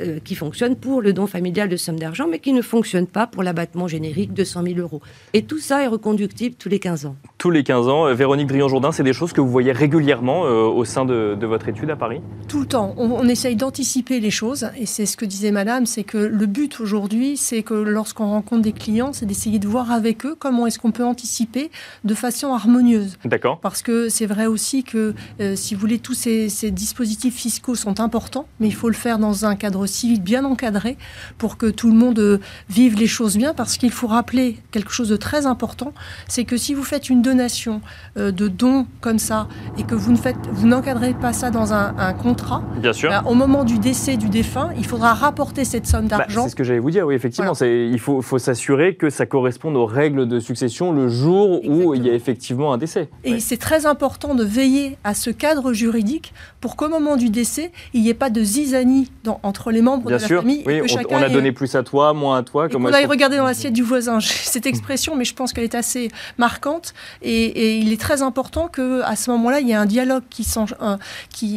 Euh, 0.00 0.18
qui 0.24 0.34
fonctionne 0.34 0.74
pour 0.74 1.00
le 1.00 1.12
don 1.12 1.26
familial 1.26 1.68
de 1.68 1.76
somme 1.76 1.98
d'argent, 1.98 2.26
mais 2.28 2.40
qui 2.40 2.52
ne 2.52 2.62
fonctionne 2.62 3.06
pas 3.06 3.28
pour 3.28 3.44
l'abattement 3.44 3.86
générique 3.86 4.32
de 4.32 4.42
100 4.42 4.64
000 4.64 4.78
euros. 4.78 5.00
Et 5.34 5.42
tout 5.42 5.58
ça 5.58 5.84
est 5.84 5.86
reconductible 5.86 6.56
tous 6.58 6.68
les 6.68 6.80
15 6.80 7.06
ans. 7.06 7.16
Tous 7.38 7.50
les 7.50 7.62
15 7.62 7.88
ans. 7.88 8.06
Euh, 8.06 8.14
Véronique 8.14 8.48
Drian-Jourdain, 8.48 8.90
c'est 8.90 9.04
des 9.04 9.12
choses 9.12 9.32
que 9.32 9.40
vous 9.40 9.50
voyez 9.50 9.70
régulièrement 9.70 10.46
euh, 10.46 10.64
au 10.64 10.84
sein 10.84 11.04
de, 11.04 11.36
votre 11.44 11.68
étude 11.68 11.90
à 11.90 11.96
Paris? 11.96 12.20
Tout 12.48 12.60
le 12.60 12.66
temps. 12.66 12.94
On, 12.96 13.28
essaye 13.28 13.54
d'anticiper 13.54 14.18
les 14.18 14.30
choses, 14.30 14.68
et 14.76 14.86
c'est 14.86 15.06
ce 15.06 15.16
que 15.16 15.24
disait 15.24 15.50
Madame, 15.50 15.86
c'est 15.86 16.04
que 16.04 16.18
le 16.18 16.46
but 16.46 16.80
aujourd'hui, 16.80 17.36
c'est 17.36 17.62
que 17.62 17.74
lorsqu'on 17.74 18.28
rencontre 18.28 18.62
des 18.62 18.72
clients, 18.72 19.12
c'est 19.12 19.26
d'essayer 19.26 19.58
de 19.58 19.68
voir 19.68 19.92
avec 19.92 20.26
eux 20.26 20.34
comment 20.38 20.66
est-ce 20.66 20.78
qu'on 20.78 20.92
peut 20.92 21.04
anticiper 21.04 21.70
de 22.04 22.14
façon 22.14 22.52
harmonieuse. 22.52 23.16
D'accord. 23.24 23.60
Parce 23.60 23.82
que 23.82 24.08
c'est 24.08 24.26
vrai 24.26 24.46
aussi 24.46 24.82
que, 24.82 25.14
si 25.54 25.74
vous 25.74 25.80
voulez, 25.80 25.98
tous 25.98 26.14
ces, 26.14 26.48
ces 26.48 26.70
dispositifs 26.70 27.36
fiscaux 27.36 27.74
sont 27.74 28.00
importants, 28.00 28.46
mais 28.58 28.66
il 28.66 28.74
faut 28.74 28.88
le 28.88 28.94
faire 28.94 29.18
dans 29.18 29.44
un 29.44 29.54
cadre 29.54 29.83
civil 29.86 30.22
bien 30.22 30.44
encadré 30.44 30.96
pour 31.38 31.56
que 31.56 31.66
tout 31.66 31.88
le 31.88 31.96
monde 31.96 32.18
euh, 32.18 32.38
vive 32.68 32.96
les 32.96 33.06
choses 33.06 33.36
bien, 33.36 33.54
parce 33.54 33.76
qu'il 33.76 33.90
faut 33.90 34.06
rappeler 34.06 34.58
quelque 34.70 34.92
chose 34.92 35.08
de 35.08 35.16
très 35.16 35.46
important, 35.46 35.92
c'est 36.28 36.44
que 36.44 36.56
si 36.56 36.74
vous 36.74 36.84
faites 36.84 37.10
une 37.10 37.22
donation 37.22 37.80
euh, 38.16 38.30
de 38.30 38.48
dons 38.48 38.86
comme 39.00 39.18
ça 39.18 39.48
et 39.78 39.84
que 39.84 39.94
vous 39.94 40.12
ne 40.12 40.16
faites, 40.16 40.36
vous 40.52 40.66
n'encadrez 40.66 41.14
pas 41.14 41.32
ça 41.32 41.50
dans 41.50 41.72
un, 41.72 42.12
contrat, 42.14 42.62
bien 42.76 42.92
sûr. 42.92 43.10
Bah, 43.10 43.24
au 43.26 43.34
moment 43.34 43.64
du 43.64 43.78
décès 43.78 44.16
du 44.16 44.28
défunt, 44.28 44.70
il 44.76 44.86
faudra 44.86 45.14
rapporter 45.14 45.64
cette 45.64 45.86
somme 45.86 46.06
bah, 46.06 46.18
d'argent. 46.18 46.44
c'est 46.44 46.50
ce 46.50 46.56
que 46.56 46.64
j'allais 46.64 46.78
vous 46.78 46.90
dire, 46.90 47.06
oui, 47.06 47.14
effectivement, 47.14 47.54
c'est, 47.54 47.88
il 47.88 47.98
faut, 47.98 48.22
faut 48.22 48.38
s'assurer 48.38 48.94
que 48.96 49.10
ça 49.10 49.26
corresponde 49.26 49.76
aux 49.76 49.86
règles 49.86 50.28
de 50.28 50.40
succession 50.40 50.92
le 50.92 51.08
jour 51.08 51.60
où 51.64 51.94
il 51.94 52.04
y 52.04 52.10
a 52.10 52.14
effectivement 52.14 52.72
un 52.72 52.78
décès. 52.78 53.08
Et 53.24 53.40
c'est 53.40 53.56
très 53.56 53.86
important 53.86 54.34
de 54.34 54.44
veiller 54.44 54.98
à 55.04 55.14
ce 55.14 55.30
cadre 55.30 55.72
juridique 55.72 56.32
pour 56.60 56.76
qu'au 56.76 56.88
moment 56.88 57.16
du 57.16 57.30
décès, 57.30 57.72
il 57.92 58.02
n'y 58.02 58.08
ait 58.08 58.14
pas 58.14 58.30
de 58.30 58.42
zizanie 58.42 59.10
dans, 59.24 59.40
entre 59.42 59.70
les 59.74 59.82
membres 59.82 60.08
Bien 60.08 60.16
de 60.16 60.22
la 60.22 60.26
sûr. 60.26 60.40
famille. 60.40 60.62
Oui, 60.66 60.80
on, 61.10 61.22
a 61.22 61.28
donné 61.28 61.52
plus 61.52 61.74
à 61.74 61.82
toi, 61.82 62.14
moins 62.14 62.38
à 62.38 62.42
toi. 62.42 62.68
Comme 62.68 62.86
on 62.86 62.92
aille 62.92 63.06
regarder 63.06 63.36
dans 63.36 63.44
l'assiette 63.44 63.72
du 63.72 63.82
voisin. 63.82 64.18
Cette 64.20 64.66
expression, 64.66 65.16
mais 65.16 65.24
je 65.24 65.34
pense 65.34 65.52
qu'elle 65.52 65.64
est 65.64 65.74
assez 65.74 66.10
marquante. 66.38 66.94
Et, 67.22 67.78
il 67.78 67.92
est 67.92 68.00
très 68.00 68.22
important 68.22 68.68
qu'à 68.68 69.16
ce 69.16 69.30
moment-là, 69.32 69.60
il 69.60 69.68
y 69.68 69.72
ait 69.72 69.74
un 69.74 69.86
dialogue 69.86 70.22
qui 70.28 70.44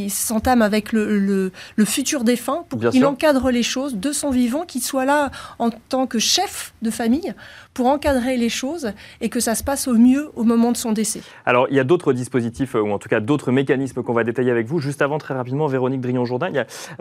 s'entame 0.09 0.61
avec 0.61 0.91
le, 0.91 1.19
le, 1.19 1.85
futur 1.85 2.23
défunt 2.23 2.65
pour 2.67 2.79
qu'il 2.89 3.05
encadre 3.05 3.49
les 3.49 3.63
choses 3.63 3.95
de 3.95 4.11
son 4.11 4.29
vivant, 4.29 4.65
qu'il 4.65 4.83
soit 4.83 5.05
là 5.05 5.31
en 5.59 5.69
tant 5.69 6.07
que 6.07 6.19
chef 6.19 6.73
de 6.81 6.89
famille 6.89 7.33
pour 7.77 7.85
encadrer 7.85 8.37
les 8.37 8.49
choses 8.49 8.91
et 9.21 9.29
que 9.29 9.39
ça 9.39 9.53
se 9.53 9.63
passe 9.63 9.87
au 9.87 9.93
mieux 9.93 10.31
au 10.35 10.43
moment 10.43 10.71
de 10.71 10.77
son 10.77 10.93
décès. 10.93 11.21
Alors, 11.45 11.67
il 11.69 11.75
y 11.75 11.79
a 11.79 11.83
d'autres 11.83 12.11
dispositifs, 12.11 12.73
euh, 12.73 12.81
ou 12.81 12.91
en 12.91 12.97
tout 12.97 13.07
cas 13.07 13.19
d'autres 13.19 13.51
mécanismes 13.51 14.01
qu'on 14.01 14.13
va 14.13 14.23
détailler 14.23 14.49
avec 14.49 14.65
vous. 14.65 14.79
Juste 14.79 15.03
avant, 15.03 15.19
très 15.19 15.35
rapidement, 15.35 15.67
Véronique 15.67 16.01
Drignon-Jourdain, 16.01 16.51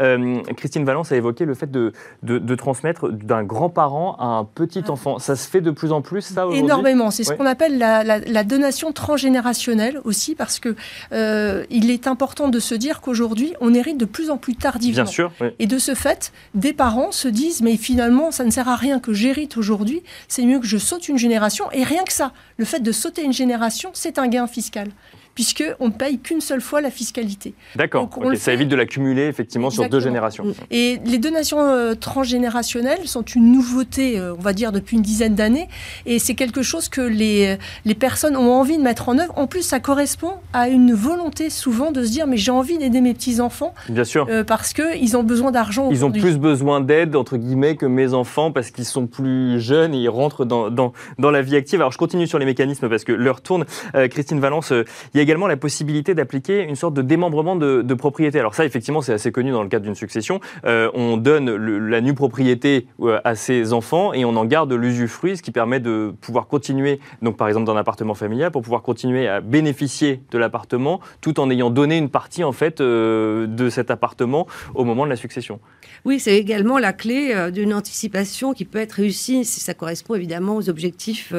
euh, 0.01 0.43
Christine 0.55 0.85
Valence 0.85 1.12
a 1.12 1.17
évoqué 1.17 1.47
le 1.47 1.55
fait 1.55 1.71
de, 1.71 1.95
de, 2.23 2.55
transmettre 2.57 3.11
d'un 3.11 3.43
grand-parent 3.43 4.17
à 4.19 4.27
un 4.27 4.45
petit 4.45 4.83
ah. 4.87 4.91
enfant. 4.91 5.19
Ça 5.19 5.35
se 5.35 5.49
fait 5.49 5.62
de 5.62 5.71
plus 5.71 5.93
en 5.93 6.03
plus, 6.03 6.21
ça, 6.21 6.47
Énormément. 6.53 7.11
C'est 7.11 7.25
ce 7.25 7.33
qu'on 7.33 7.47
appelle 7.47 7.79
la, 7.79 8.45
donation 8.45 8.93
transgénérationnelle 8.93 9.99
aussi, 10.05 10.35
parce 10.35 10.59
que 10.59 10.77
euh, 11.12 11.65
il 11.71 11.91
est 11.91 12.07
important 12.07 12.49
de 12.49 12.61
se 12.61 12.75
dire 12.75 13.01
qu'aujourd'hui, 13.01 13.55
on 13.62 13.73
hérite 13.73 13.97
de 13.97 14.05
plus 14.05 14.29
en 14.29 14.37
plus 14.37 14.57
tardivement. 14.57 15.05
Bien 15.05 15.11
sûr. 15.11 15.33
Et 15.59 15.67
de 15.67 15.79
ce 15.79 15.95
fait, 15.95 16.33
des 16.55 16.75
parents 16.75 17.12
se 17.12 17.29
disent, 17.29 17.62
mais 17.62 17.79
finalement, 17.79 18.31
ça 18.31 18.45
ne 18.45 18.51
sert 18.51 18.69
à 18.69 18.77
rien 18.77 19.01
que 19.01 19.15
j'hérite 19.15 19.57
aujourd'hui, 19.57 20.03
c'est 20.29 20.45
mieux 20.45 20.61
que 20.61 20.66
je 20.67 20.79
saute 20.79 21.09
une 21.09 21.19
génération. 21.19 21.71
Et 21.73 21.85
rien 21.85 22.05
que 22.05 22.13
ça, 22.13 22.33
le 22.57 22.65
fait 22.65 22.81
de 22.81 22.93
sauter 22.93 23.23
une 23.23 23.33
génération, 23.33 23.91
c'est 23.95 24.19
un 24.19 24.29
gain 24.29 24.47
fiscal 24.47 24.89
puisqu'on 25.37 25.88
ne 25.88 25.92
paye 25.92 26.18
qu'une 26.18 26.40
seule 26.40 26.62
fois 26.62 26.81
la 26.81 26.90
fiscalité. 26.90 27.55
D'accord, 27.77 28.09
ça 28.37 28.55
évite 28.55 28.68
de 28.68 28.75
l'accumuler 28.75 29.27
effectivement 29.27 29.70
sur 29.70 29.88
deux 29.88 30.01
générations. 30.01 30.46
Et 30.70 30.99
les 31.05 31.18
donations 31.18 31.61
euh, 31.61 31.94
transgénérationnelles 31.94 33.07
sont 33.07 33.22
une 33.22 33.53
nouveauté, 33.53 34.18
euh, 34.18 34.35
on 34.37 34.40
va 34.40 34.55
dire, 34.55 34.72
depuis 34.72 34.96
une 34.96 35.03
dizaine 35.03 35.35
d'années, 35.35 35.68
et 36.07 36.18
c'est 36.18 36.35
quelque 36.35 36.62
chose 36.62 36.88
que 36.88 37.03
les, 37.03 37.59
les 37.85 37.94
personnes 37.94 38.35
ont 38.35 38.51
envie 38.51 38.79
de 38.79 38.83
mettre 38.83 39.11
en 39.11 39.18
œuvre. 39.18 39.35
En 39.37 39.46
plus, 39.46 39.61
ça 39.61 39.79
correspond 39.79 40.33
à 40.55 40.68
une 40.68 40.94
volonté 40.94 41.51
souvent 41.51 41.92
de 41.92 42.03
se 42.03 42.11
dire, 42.11 42.27
mais 42.27 42.38
j'ai 42.38 42.51
envie 42.51 42.79
d'aider 42.79 43.03
mes 43.03 43.12
petits-enfants. 43.12 43.75
Bien 43.90 44.05
sûr. 44.05 44.27
Euh, 44.31 44.42
parce 44.42 44.72
qu'ils 44.72 45.18
ont 45.18 45.22
besoin 45.22 45.51
d'argent. 45.51 45.90
Ils 45.90 46.05
ont 46.07 46.11
plus 46.11 46.38
besoin 46.38 46.81
d'aide, 46.81 47.14
entre 47.14 47.37
guillemets, 47.37 47.77
que 47.77 47.85
mes 47.85 48.14
enfants, 48.14 48.53
parce 48.53 48.70
qu'ils 48.70 48.87
sont 48.87 49.07
plus 49.07 49.61
jeunes 49.61 49.92
et 49.92 49.99
ils 49.99 50.09
rentrent 50.09 50.46
dans, 50.46 50.70
dans, 50.70 50.94
dans, 51.18 51.31
la 51.31 51.42
vie 51.42 51.57
active. 51.57 51.81
Alors 51.81 51.92
je 51.92 51.99
continue 51.99 52.27
sur 52.27 52.38
les 52.38 52.46
mécanismes, 52.46 52.88
parce 52.88 53.05
que 53.05 53.12
l'heure 53.12 53.42
tourne. 53.42 53.66
Christine 54.11 54.40
Valence, 54.40 54.72
il 55.12 55.18
y 55.18 55.20
a 55.20 55.26
également 55.27 55.49
la 55.49 55.57
possibilité 55.57 56.15
d'appliquer 56.15 56.62
une 56.62 56.77
sorte 56.77 56.95
de 56.95 57.03
démembrement 57.03 57.57
de, 57.57 57.95
propriété. 57.95 58.39
Alors 58.39 58.55
ça, 58.55 58.65
effectivement, 58.65 59.03
c'est 59.03 59.15
assez 59.15 59.33
connu 59.33 59.51
dans 59.51 59.62
le 59.62 59.69
cadre 59.69 59.85
d'une 59.85 59.97
succession. 59.97 60.41
Euh, 60.65 60.89
on 60.95 61.17
donne 61.17 61.51
la 61.51 62.01
nue 62.01 62.15
propriété 62.15 62.87
euh, 63.01 63.19
à 63.25 63.35
ses 63.35 63.73
enfants 63.73 64.12
et 64.12 64.25
on 64.25 64.37
en 64.37 64.45
garde 64.45 64.73
l'usufruit, 64.73 65.37
ce 65.37 65.43
qui 65.43 65.51
permet 65.51 65.81
de 65.81 66.15
pouvoir 66.21 66.47
continuer, 66.47 67.01
donc 67.23 67.37
par 67.37 67.49
exemple 67.49 67.67
dans 67.67 67.75
un 67.75 67.79
appartement 67.79 68.15
familial, 68.15 68.53
pour 68.53 68.62
pouvoir 68.62 68.83
continuer 68.83 69.27
à 69.27 69.41
bénéficier 69.41 70.21
de 70.31 70.39
l'appartement 70.39 71.01
tout 71.21 71.41
en 71.41 71.51
ayant 71.51 71.71
donné 71.71 71.97
une 71.97 72.11
partie 72.11 72.45
en 72.45 72.53
fait 72.53 72.81
euh, 72.81 73.49
de 73.49 73.69
cet 73.69 73.91
appartement 73.91 74.47
au 74.75 74.85
moment 74.85 75.07
de 75.07 75.11
la 75.11 75.17
succession. 75.17 75.59
Oui, 76.05 76.21
c'est 76.21 76.37
également 76.37 76.79
la 76.79 76.93
clé 76.93 77.51
d'une 77.51 77.75
anticipation 77.75 78.53
qui 78.53 78.65
peut 78.65 78.79
être 78.79 78.93
réussie 78.93 79.45
si 79.45 79.59
ça 79.59 79.75
correspond 79.75 80.15
évidemment 80.15 80.55
aux 80.55 80.69
objectifs 80.69 81.33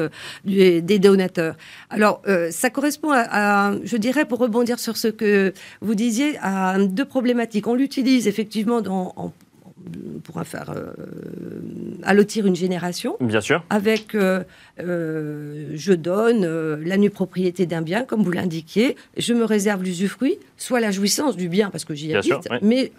des 0.44 0.98
donateurs. 0.98 1.54
Alors, 1.88 2.20
ça 2.50 2.68
correspond 2.68 3.12
à 3.12 3.72
je 3.84 3.96
dirais, 3.96 4.24
pour 4.24 4.38
rebondir 4.38 4.78
sur 4.78 4.96
ce 4.96 5.08
que 5.08 5.52
vous 5.80 5.94
disiez, 5.94 6.38
deux 6.78 7.04
problématiques. 7.04 7.66
On 7.66 7.74
l'utilise 7.74 8.28
effectivement 8.28 8.80
dans, 8.80 9.12
en, 9.16 9.32
pour 10.24 10.42
faire 10.44 10.70
euh, 10.70 10.92
allotir 12.02 12.46
une 12.46 12.56
génération. 12.56 13.16
Bien 13.20 13.40
sûr. 13.40 13.64
Avec 13.70 14.14
euh, 14.14 14.42
euh, 14.80 15.70
je 15.74 15.92
donne 15.92 16.46
la 16.76 16.96
nue 16.96 17.10
propriété 17.10 17.66
d'un 17.66 17.82
bien, 17.82 18.04
comme 18.04 18.22
vous 18.22 18.32
l'indiquiez, 18.32 18.96
je 19.16 19.34
me 19.34 19.44
réserve 19.44 19.82
l'usufruit, 19.82 20.38
soit 20.56 20.80
la 20.80 20.90
jouissance 20.90 21.36
du 21.36 21.48
bien 21.48 21.70
parce 21.70 21.84
que 21.84 21.94
j'y 21.94 22.14
habite, 22.14 22.48
mais 22.62 22.92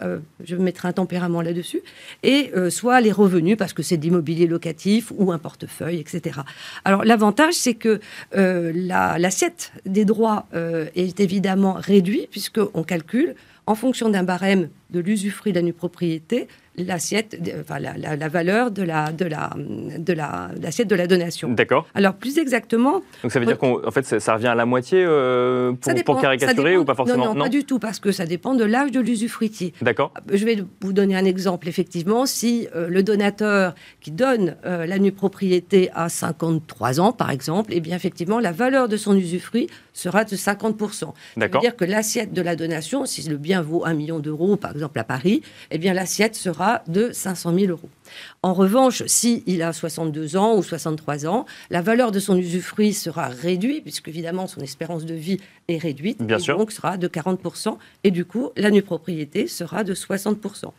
je 0.44 0.56
mettrai 0.56 0.88
un 0.88 0.94
tempérament 0.94 1.42
là-dessus, 1.42 1.82
et 2.24 2.52
soit 2.70 3.02
les 3.02 3.12
revenus 3.12 3.58
parce 3.58 3.74
que 3.74 3.84
c'est 3.84 3.98
de 3.98 4.04
l'immobilier 4.04 4.48
locatif 4.48 5.12
ou 5.18 5.32
un 5.32 5.38
portefeuille, 5.38 6.00
etc. 6.00 6.40
Alors 6.86 7.04
l'avantage, 7.04 7.54
c'est 7.54 7.76
que 7.76 8.00
l'assiette 8.34 9.72
des 9.86 10.06
droits 10.06 10.48
est 10.54 11.20
évidemment 11.20 11.74
réduite 11.74 12.30
puisqu'on 12.30 12.84
calcule 12.84 13.36
en 13.70 13.76
fonction 13.76 14.10
d'un 14.10 14.24
barème 14.24 14.70
de 14.90 15.00
l'usufruit 15.00 15.54
de 15.54 15.60
la 15.60 15.62
nue 15.62 15.74
propriété, 15.74 16.48
l'assiette, 16.78 17.38
enfin, 17.62 17.80
la, 17.80 18.28
valeur 18.30 18.72
de 18.72 18.84
la 18.84 19.12
de 19.12 19.26
la 19.26 19.52
de 19.98 20.14
la 20.14 20.50
l'assiette 20.62 20.88
de 20.88 20.96
la 20.96 21.08
donation. 21.08 21.50
D'accord. 21.50 21.88
Alors 21.94 22.16
plus 22.16 22.38
exactement. 22.38 23.02
Donc 23.24 23.32
ça 23.32 23.40
veut 23.40 23.46
dire 23.46 23.58
qu'en 23.58 23.92
fait 23.92 24.06
ça, 24.20 24.34
revient 24.36 24.48
à 24.48 24.56
la 24.56 24.66
moitié 24.66 25.04
euh, 25.06 25.74
pour, 26.06 26.22
caricaturer 26.22 26.78
ou 26.78 26.86
pas 26.86 26.96
forcément? 26.96 27.26
non, 27.26 27.34
non, 27.36 27.44
pas 27.44 27.50
du 27.50 27.64
tout 27.64 27.80
parce 27.80 28.00
que 28.00 28.12
ça 28.12 28.26
dépend 28.26 28.56
de 28.56 28.64
l'âge 28.64 28.92
de 28.92 29.00
l'usufruitier. 29.00 29.74
D'accord. 29.82 30.14
Je 30.32 30.46
vais 30.46 30.64
vous 30.82 30.94
donner 30.94 31.16
un 31.16 31.26
exemple 31.26 31.68
effectivement 31.68 32.26
si 32.26 32.68
euh, 32.76 32.88
le 32.88 33.04
donateur 33.04 33.76
qui 34.02 34.12
donne 34.12 34.56
euh, 34.66 34.86
la 34.86 35.00
nue 35.00 35.12
propriété 35.12 35.90
à 35.94 36.10
53 36.10 37.00
ans 37.00 37.12
par 37.12 37.32
exemple, 37.32 37.74
et 37.74 37.78
eh 37.78 37.82
bien 37.82 37.96
effectivement 37.96 38.40
la 38.40 38.52
valeur 38.52 38.88
de 38.88 38.98
son 38.98 39.16
usufruit 39.16 39.68
sera 39.94 40.24
de 40.24 40.36
50 40.36 40.78
D'accord. 40.80 41.14
Ça 41.36 41.46
veut 41.46 41.60
dire 41.60 41.76
que 41.76 41.86
l'assiette 41.86 42.34
de 42.34 42.42
la 42.42 42.56
donation, 42.56 43.06
si 43.06 43.28
le 43.28 43.38
bien 43.38 43.62
vaut 43.62 43.86
1 43.86 43.94
million 43.94 44.20
d'euros 44.20 44.56
par 44.56 44.72
exemple 44.72 45.00
à 45.00 45.04
Paris, 45.04 45.42
eh 45.72 45.78
bien 45.78 45.94
l'assiette 45.94 46.36
sera 46.36 46.69
de 46.88 47.12
500 47.12 47.54
000 47.54 47.72
euros. 47.72 47.90
En 48.44 48.54
revanche, 48.54 49.04
s'il 49.06 49.44
il 49.46 49.62
a 49.62 49.74
62 49.74 50.38
ans 50.38 50.56
ou 50.58 50.64
63 50.64 51.28
ans, 51.28 51.46
la 51.70 51.82
valeur 51.82 52.12
de 52.12 52.20
son 52.20 52.38
usufruit 52.38 52.94
sera 52.94 53.28
réduite, 53.28 53.84
puisque 53.84 54.08
évidemment 54.08 54.48
son 54.48 54.62
espérance 54.62 55.06
de 55.06 55.14
vie 55.16 55.40
est 55.68 55.78
réduite, 55.78 56.22
Bien 56.22 56.38
et 56.38 56.42
sûr. 56.42 56.58
donc 56.58 56.72
sera 56.72 56.98
de 56.98 57.08
40%, 57.08 57.78
et 58.04 58.12
du 58.12 58.26
coup, 58.26 58.50
la 58.56 58.72
nue 58.72 58.82
propriété 58.82 59.48
sera 59.48 59.84
de 59.84 59.94
60%. 59.94 60.72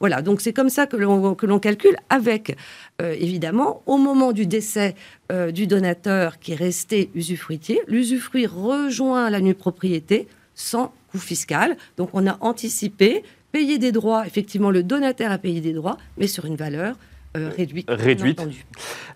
Voilà, 0.00 0.22
donc 0.22 0.40
c'est 0.40 0.52
comme 0.52 0.68
ça 0.68 0.86
que 0.86 0.96
l'on 0.96 1.58
calcule 1.58 1.96
avec, 2.10 2.56
euh, 3.00 3.14
évidemment, 3.18 3.82
au 3.86 3.96
moment 3.96 4.32
du 4.32 4.46
décès 4.46 4.94
euh, 5.32 5.50
du 5.50 5.66
donateur 5.66 6.38
qui 6.38 6.52
est 6.52 6.56
resté 6.56 7.10
usufruitier, 7.14 7.80
l'usufruit 7.86 8.46
rejoint 8.46 9.30
la 9.30 9.40
nue 9.40 9.54
propriété 9.54 10.28
sans 10.54 10.92
coût 11.10 11.18
fiscal. 11.18 11.76
Donc 11.96 12.10
on 12.12 12.26
a 12.26 12.36
anticipé 12.40 13.22
payer 13.52 13.78
des 13.78 13.92
droits, 13.92 14.26
effectivement, 14.26 14.70
le 14.70 14.82
donateur 14.82 15.30
a 15.30 15.38
payé 15.38 15.60
des 15.60 15.72
droits, 15.72 15.98
mais 16.16 16.26
sur 16.26 16.44
une 16.44 16.56
valeur 16.56 16.96
euh, 17.36 17.50
réduite. 17.54 17.86
Réduite. 17.90 18.40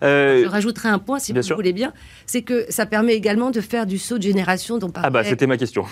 Euh, 0.03 0.43
je 0.43 0.47
rajouterai 0.47 0.89
un 0.89 0.99
point, 0.99 1.17
si 1.17 1.33
vous 1.33 1.41
voulez 1.55 1.73
bien, 1.73 1.93
c'est 2.27 2.43
que 2.43 2.65
ça 2.69 2.85
permet 2.85 3.15
également 3.15 3.49
de 3.49 3.59
faire 3.59 3.87
du 3.87 3.97
saut 3.97 4.17
de 4.17 4.23
génération 4.23 4.77
dont 4.77 4.91
Ah 4.95 5.09
bah 5.09 5.23
c'était 5.23 5.47
ma 5.47 5.57
question. 5.57 5.85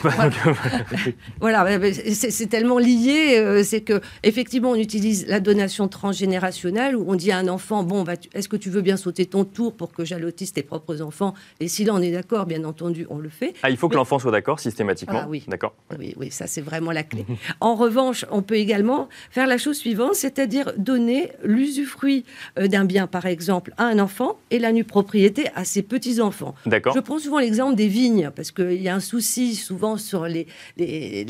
Voilà, 1.40 1.80
c'est 2.14 2.48
tellement 2.48 2.78
lié, 2.78 3.38
euh, 3.38 3.64
c'est 3.64 3.82
que 3.82 4.02
effectivement 4.24 4.72
on 4.72 4.76
utilise 4.76 5.26
la 5.28 5.40
donation 5.40 5.88
transgénérationnelle 5.88 6.96
où 6.96 7.06
on 7.08 7.16
dit 7.16 7.32
à 7.32 7.38
un 7.38 7.48
enfant, 7.48 7.84
bon, 7.84 8.04
bah, 8.04 8.14
est-ce 8.34 8.48
que 8.48 8.58
tu 8.58 8.70
veux 8.70 8.82
bien 8.82 8.98
sauter 8.98 9.26
ton 9.26 9.44
tour 9.44 9.74
pour 9.74 9.92
que 9.92 10.06
j'allotisse 10.06 10.54
tes 10.54 10.64
propres 10.64 11.02
enfants? 11.02 11.34
Et 11.60 11.68
si 11.68 11.86
là 11.86 11.94
on 11.96 12.02
est 12.02 12.12
d'accord, 12.12 12.46
bien 12.46 12.64
entendu, 12.66 13.08
on 13.10 13.18
le 13.18 13.30
fait. 13.30 13.56
Ah, 13.64 13.72
il 13.72 13.78
faut 13.78 13.90
que 13.90 13.96
l'enfant 13.96 14.20
soit 14.20 14.32
d'accord 14.32 14.60
systématiquement. 14.60 15.22
Ah, 15.24 15.28
oui. 15.28 15.44
D'accord. 15.48 15.74
Oui, 15.98 16.14
oui, 16.18 16.30
ça 16.30 16.46
c'est 16.46 16.62
vraiment 16.62 16.92
la 16.92 17.04
clé. 17.04 17.26
en 17.62 17.76
revanche, 17.76 18.26
on 18.30 18.44
peut 18.44 18.58
également 18.58 19.10
faire 19.32 19.48
la 19.48 19.58
chose 19.58 19.78
suivante, 19.78 20.14
c'est-à-dire 20.16 20.74
donner 20.78 21.32
l'usufruit 21.44 22.11
euh, 22.60 22.68
d'un 22.68 22.86
bien, 22.86 23.08
par 23.08 23.26
exemple, 23.26 23.74
à 23.78 23.86
un 23.86 24.00
enfant 24.00 24.38
et 24.50 24.60
la 24.60 24.72
nue 24.72 24.84
propriété 24.84 25.48
à 25.56 25.64
ses 25.64 25.82
petits-enfants. 25.82 26.56
D'accord. 26.66 26.94
Je 26.94 27.00
prends 27.00 27.20
souvent 27.20 27.40
l'exemple 27.40 27.76
des 27.76 27.88
vignes, 27.88 28.30
parce 28.36 28.52
qu'il 28.52 28.82
y 28.82 28.90
a 28.90 28.96
un 28.96 29.00
souci 29.00 29.56
souvent 29.56 29.98
sur 29.98 30.26
les... 30.26 30.48
les 30.78 31.26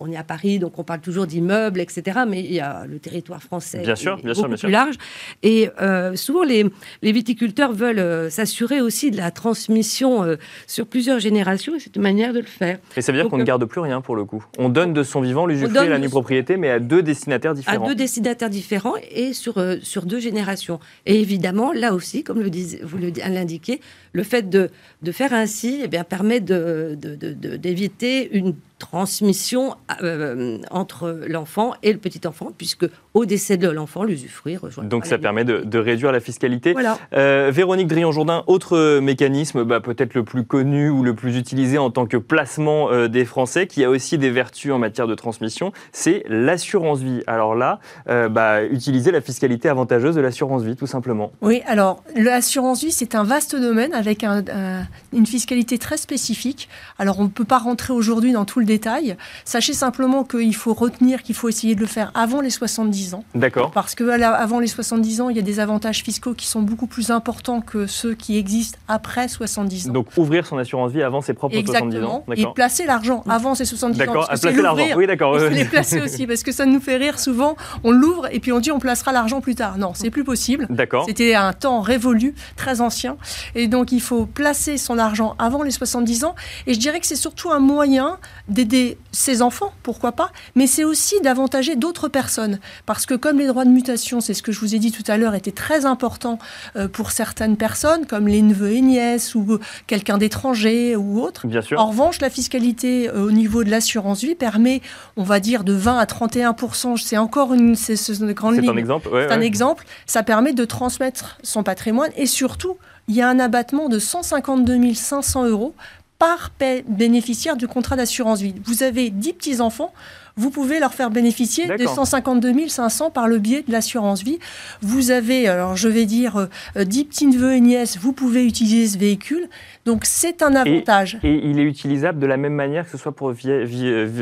on, 0.00 0.10
est 0.10 0.16
à 0.16 0.24
Paris, 0.24 0.58
donc 0.58 0.78
on 0.78 0.84
parle 0.84 1.00
toujours 1.00 1.26
d'immeubles, 1.26 1.80
etc., 1.80 2.20
mais 2.26 2.40
il 2.40 2.52
y 2.52 2.60
a 2.60 2.84
le 2.86 2.98
territoire 2.98 3.42
français 3.42 3.78
bien 3.78 3.96
sûr, 3.96 4.16
bien 4.22 4.34
sûr, 4.34 4.48
bien 4.48 4.56
plus 4.56 4.70
large. 4.70 4.96
Et 5.42 5.68
euh, 5.80 6.16
souvent, 6.16 6.42
les, 6.42 6.66
les, 7.02 7.12
viticulteurs 7.12 7.72
veulent 7.72 7.98
euh, 7.98 8.30
s'assurer 8.30 8.80
aussi 8.80 9.10
de 9.10 9.16
la 9.16 9.30
transmission 9.30 10.36
sur 10.66 10.86
plusieurs 10.86 11.18
générations, 11.18 11.74
et 11.74 11.80
c'est 11.80 11.96
une 11.96 12.02
manière 12.02 12.32
de 12.32 12.40
le 12.40 12.46
faire. 12.46 12.78
Et 12.96 13.02
ça 13.02 13.12
veut 13.12 13.18
dire 13.18 13.28
qu'on 13.28 13.38
ne 13.38 13.44
garde 13.44 13.64
plus 13.64 13.80
rien, 13.80 14.00
pour 14.00 14.16
le 14.16 14.24
coup. 14.24 14.44
On 14.58 14.68
donne 14.68 14.92
de 14.92 15.02
son 15.02 15.20
vivant 15.20 15.46
l'usufruit 15.46 15.86
et 15.86 15.88
la 15.88 15.98
nue 15.98 16.08
propriété, 16.08 16.56
mais 16.56 16.70
à 16.70 16.78
deux 16.78 17.02
destinataires 17.02 17.54
différents. 17.54 17.84
À 17.84 17.88
deux 17.88 17.94
destinataires 17.94 18.50
différents 18.50 18.94
et 19.10 19.32
sur, 19.32 19.54
sur 19.82 20.06
deux 20.06 20.20
génération. 20.22 20.80
Et 21.06 21.20
évidemment, 21.20 21.72
là 21.72 21.94
aussi, 21.94 22.24
comme 22.24 22.40
le 22.40 22.50
vous 22.84 22.98
l'indiquez, 22.98 23.80
le 24.12 24.22
fait 24.22 24.48
de, 24.48 24.70
faire 25.10 25.32
ainsi 25.32 25.80
eh 25.84 25.88
bien, 25.88 26.04
permet 26.04 26.40
d'éviter 26.40 28.28
de, 28.28 28.30
de, 28.30 28.36
une 28.36 28.54
transmission 28.82 29.76
euh, 30.02 30.58
entre 30.72 31.20
l'enfant 31.28 31.74
et 31.84 31.92
le 31.92 32.00
petit-enfant, 32.00 32.50
puisque 32.58 32.84
au 33.14 33.24
décès 33.26 33.56
de 33.56 33.68
l'enfant, 33.68 34.02
l'usufruit 34.02 34.56
rejoint. 34.56 34.82
Donc 34.82 35.06
ça 35.06 35.18
permet 35.18 35.44
de, 35.44 35.78
réduire 35.78 36.10
la 36.10 36.18
fiscalité. 36.18 36.72
Voilà. 36.72 36.98
Euh, 37.14 37.50
Véronique 37.54 37.86
Drion-Jourdain, 37.86 38.42
autre 38.48 38.98
mécanisme 38.98 39.62
bah, 39.62 39.80
peut-être 39.80 40.14
le 40.14 40.24
plus 40.24 40.44
connu 40.44 40.90
ou 40.90 41.04
le 41.04 41.14
plus 41.14 41.36
utilisé 41.36 41.78
en 41.78 41.90
tant 41.90 42.06
que 42.06 42.16
placement 42.16 42.90
euh, 42.90 43.06
des 43.06 43.24
Français, 43.24 43.68
qui 43.68 43.84
a 43.84 43.90
aussi 43.90 44.18
des 44.18 44.30
vertus 44.30 44.72
en 44.72 44.78
matière 44.78 45.06
de 45.06 45.14
transmission, 45.14 45.72
c'est 45.92 46.24
l'assurance 46.28 47.00
vie. 47.00 47.22
Alors 47.28 47.54
là, 47.54 47.78
bah, 48.06 48.64
utiliser 48.64 49.12
la 49.12 49.20
fiscalité 49.20 49.68
avantageuse 49.68 50.16
de 50.16 50.20
l'assurance 50.20 50.62
vie, 50.62 50.74
tout 50.74 50.88
simplement. 50.88 51.32
Oui, 51.40 51.62
alors 51.66 52.02
l'assurance 52.16 52.82
vie, 52.82 52.90
c'est 52.90 53.14
un 53.14 53.22
vaste 53.22 53.54
domaine 53.54 53.94
avec 53.94 54.24
une 54.24 55.26
fiscalité 55.26 55.78
très 55.78 55.96
spécifique. 55.96 56.68
Alors 56.98 57.20
on 57.20 57.24
ne 57.24 57.28
peut 57.28 57.44
pas 57.44 57.58
rentrer 57.58 57.92
aujourd'hui 57.92 58.32
dans 58.32 58.44
tout 58.44 58.58
le 58.58 58.66
détail. 58.72 59.16
Sachez 59.44 59.72
simplement 59.72 60.24
qu'il 60.24 60.54
faut 60.54 60.74
retenir 60.74 61.22
qu'il 61.22 61.34
faut 61.34 61.48
essayer 61.48 61.74
de 61.74 61.80
le 61.80 61.86
faire 61.86 62.10
avant 62.14 62.40
les 62.40 62.50
70 62.50 63.14
ans. 63.14 63.24
D'accord. 63.34 63.70
Parce 63.70 63.94
que 63.94 64.04
avant 64.22 64.60
les 64.60 64.66
70 64.66 65.20
ans, 65.20 65.28
il 65.28 65.36
y 65.36 65.40
a 65.40 65.42
des 65.42 65.60
avantages 65.60 66.02
fiscaux 66.02 66.34
qui 66.34 66.46
sont 66.46 66.62
beaucoup 66.62 66.86
plus 66.86 67.10
importants 67.10 67.60
que 67.60 67.86
ceux 67.86 68.14
qui 68.14 68.38
existent 68.38 68.78
après 68.88 69.28
70 69.28 69.88
ans. 69.88 69.92
Donc 69.92 70.06
ouvrir 70.16 70.46
son 70.46 70.58
assurance 70.58 70.92
vie 70.92 71.02
avant 71.02 71.20
ses 71.20 71.34
propres 71.34 71.60
70 71.64 72.02
ans. 72.02 72.24
Et 72.36 72.46
placer 72.54 72.86
l'argent 72.86 73.22
avant 73.28 73.54
ses 73.54 73.64
70 73.64 73.96
ans. 73.96 74.04
D'accord, 74.04 74.28
placer 74.28 74.62
l'argent. 74.62 74.86
Oui, 74.96 75.06
d'accord. 75.06 75.38
Faut 75.38 75.48
les 75.48 75.64
placer 75.64 76.00
aussi 76.04 76.26
parce 76.26 76.42
que 76.42 76.52
ça 76.52 76.64
nous 76.66 76.80
fait 76.80 76.96
rire 76.96 77.18
souvent. 77.18 77.56
On 77.84 77.90
l'ouvre 77.90 78.28
et 78.32 78.40
puis 78.40 78.52
on 78.52 78.60
dit 78.60 78.72
on 78.72 78.78
placera 78.78 79.12
l'argent 79.12 79.40
plus 79.40 79.54
tard. 79.54 79.78
Non, 79.78 79.92
c'est 79.94 80.10
plus 80.10 80.24
possible. 80.24 80.66
D'accord. 80.70 81.04
C'était 81.06 81.34
un 81.34 81.52
temps 81.52 81.80
révolu, 81.80 82.34
très 82.56 82.80
ancien. 82.80 83.16
Et 83.54 83.68
donc 83.68 83.92
il 83.92 84.00
faut 84.00 84.26
placer 84.26 84.78
son 84.78 84.98
argent 84.98 85.34
avant 85.38 85.62
les 85.62 85.70
70 85.70 86.24
ans. 86.24 86.34
Et 86.66 86.74
je 86.74 86.78
dirais 86.78 87.00
que 87.00 87.06
c'est 87.06 87.16
surtout 87.16 87.50
un 87.50 87.60
moyen 87.60 88.18
d'aider 88.64 88.98
ses 89.12 89.42
enfants, 89.42 89.72
pourquoi 89.82 90.12
pas, 90.12 90.30
mais 90.54 90.66
c'est 90.66 90.84
aussi 90.84 91.20
d'avantager 91.20 91.76
d'autres 91.76 92.08
personnes. 92.08 92.58
Parce 92.86 93.06
que 93.06 93.14
comme 93.14 93.38
les 93.38 93.46
droits 93.46 93.64
de 93.64 93.70
mutation, 93.70 94.20
c'est 94.20 94.34
ce 94.34 94.42
que 94.42 94.52
je 94.52 94.60
vous 94.60 94.74
ai 94.74 94.78
dit 94.78 94.92
tout 94.92 95.04
à 95.06 95.16
l'heure, 95.16 95.34
étaient 95.34 95.52
très 95.52 95.84
importants 95.84 96.38
euh, 96.76 96.88
pour 96.88 97.10
certaines 97.10 97.56
personnes, 97.56 98.06
comme 98.06 98.28
les 98.28 98.42
neveux 98.42 98.72
et 98.72 98.80
nièces, 98.80 99.34
ou 99.34 99.58
quelqu'un 99.86 100.18
d'étranger 100.18 100.96
ou 100.96 101.20
autre. 101.20 101.46
Bien 101.46 101.60
sûr. 101.60 101.80
En 101.80 101.86
revanche, 101.86 102.20
la 102.20 102.30
fiscalité 102.30 103.08
euh, 103.08 103.26
au 103.26 103.32
niveau 103.32 103.64
de 103.64 103.70
l'assurance 103.70 104.22
vie 104.22 104.34
permet, 104.34 104.80
on 105.16 105.24
va 105.24 105.40
dire, 105.40 105.64
de 105.64 105.72
20 105.72 105.98
à 105.98 106.06
31 106.06 106.56
c'est 106.96 107.18
encore 107.18 107.54
une, 107.54 107.74
c'est, 107.74 107.94
grande 108.34 108.54
ligne. 108.54 108.64
C'est 108.64 108.70
un 108.70 108.76
exemple. 108.76 109.08
c'est 109.12 109.32
un 109.32 109.40
exemple. 109.40 109.84
Ça 110.06 110.22
permet 110.22 110.52
de 110.52 110.64
transmettre 110.64 111.38
son 111.42 111.62
patrimoine 111.62 112.10
et 112.16 112.26
surtout, 112.26 112.76
il 113.08 113.16
y 113.16 113.22
a 113.22 113.28
un 113.28 113.38
abattement 113.38 113.88
de 113.88 113.98
152 113.98 114.94
500 114.94 115.46
euros 115.46 115.74
par 116.22 116.52
bénéficiaire 116.86 117.56
du 117.56 117.66
contrat 117.66 117.96
d'assurance 117.96 118.40
vie. 118.40 118.54
Vous 118.64 118.84
avez 118.84 119.10
10 119.10 119.32
petits-enfants, 119.32 119.92
vous 120.36 120.50
pouvez 120.50 120.78
leur 120.78 120.94
faire 120.94 121.10
bénéficier 121.10 121.66
de 121.66 121.84
152 121.84 122.68
500 122.68 123.10
par 123.10 123.26
le 123.26 123.38
biais 123.38 123.64
de 123.66 123.72
l'assurance 123.72 124.22
vie. 124.22 124.38
Vous 124.82 125.10
avez, 125.10 125.48
alors 125.48 125.74
je 125.74 125.88
vais 125.88 126.06
dire, 126.06 126.48
10 126.76 127.00
euh, 127.00 127.04
petits 127.04 127.26
neveux 127.26 127.54
et 127.54 127.60
nièces, 127.60 127.98
vous 127.98 128.12
pouvez 128.12 128.46
utiliser 128.46 128.86
ce 128.86 128.98
véhicule. 128.98 129.48
Donc 129.84 130.04
c'est 130.04 130.42
un 130.42 130.54
avantage. 130.54 131.18
Et, 131.24 131.34
il 131.44 131.58
est 131.58 131.64
utilisable 131.64 132.20
de 132.20 132.26
la 132.26 132.36
même 132.36 132.54
manière 132.54 132.84
que 132.84 132.90
ce 132.90 132.98
soit 132.98 133.12
pour, 133.12 133.32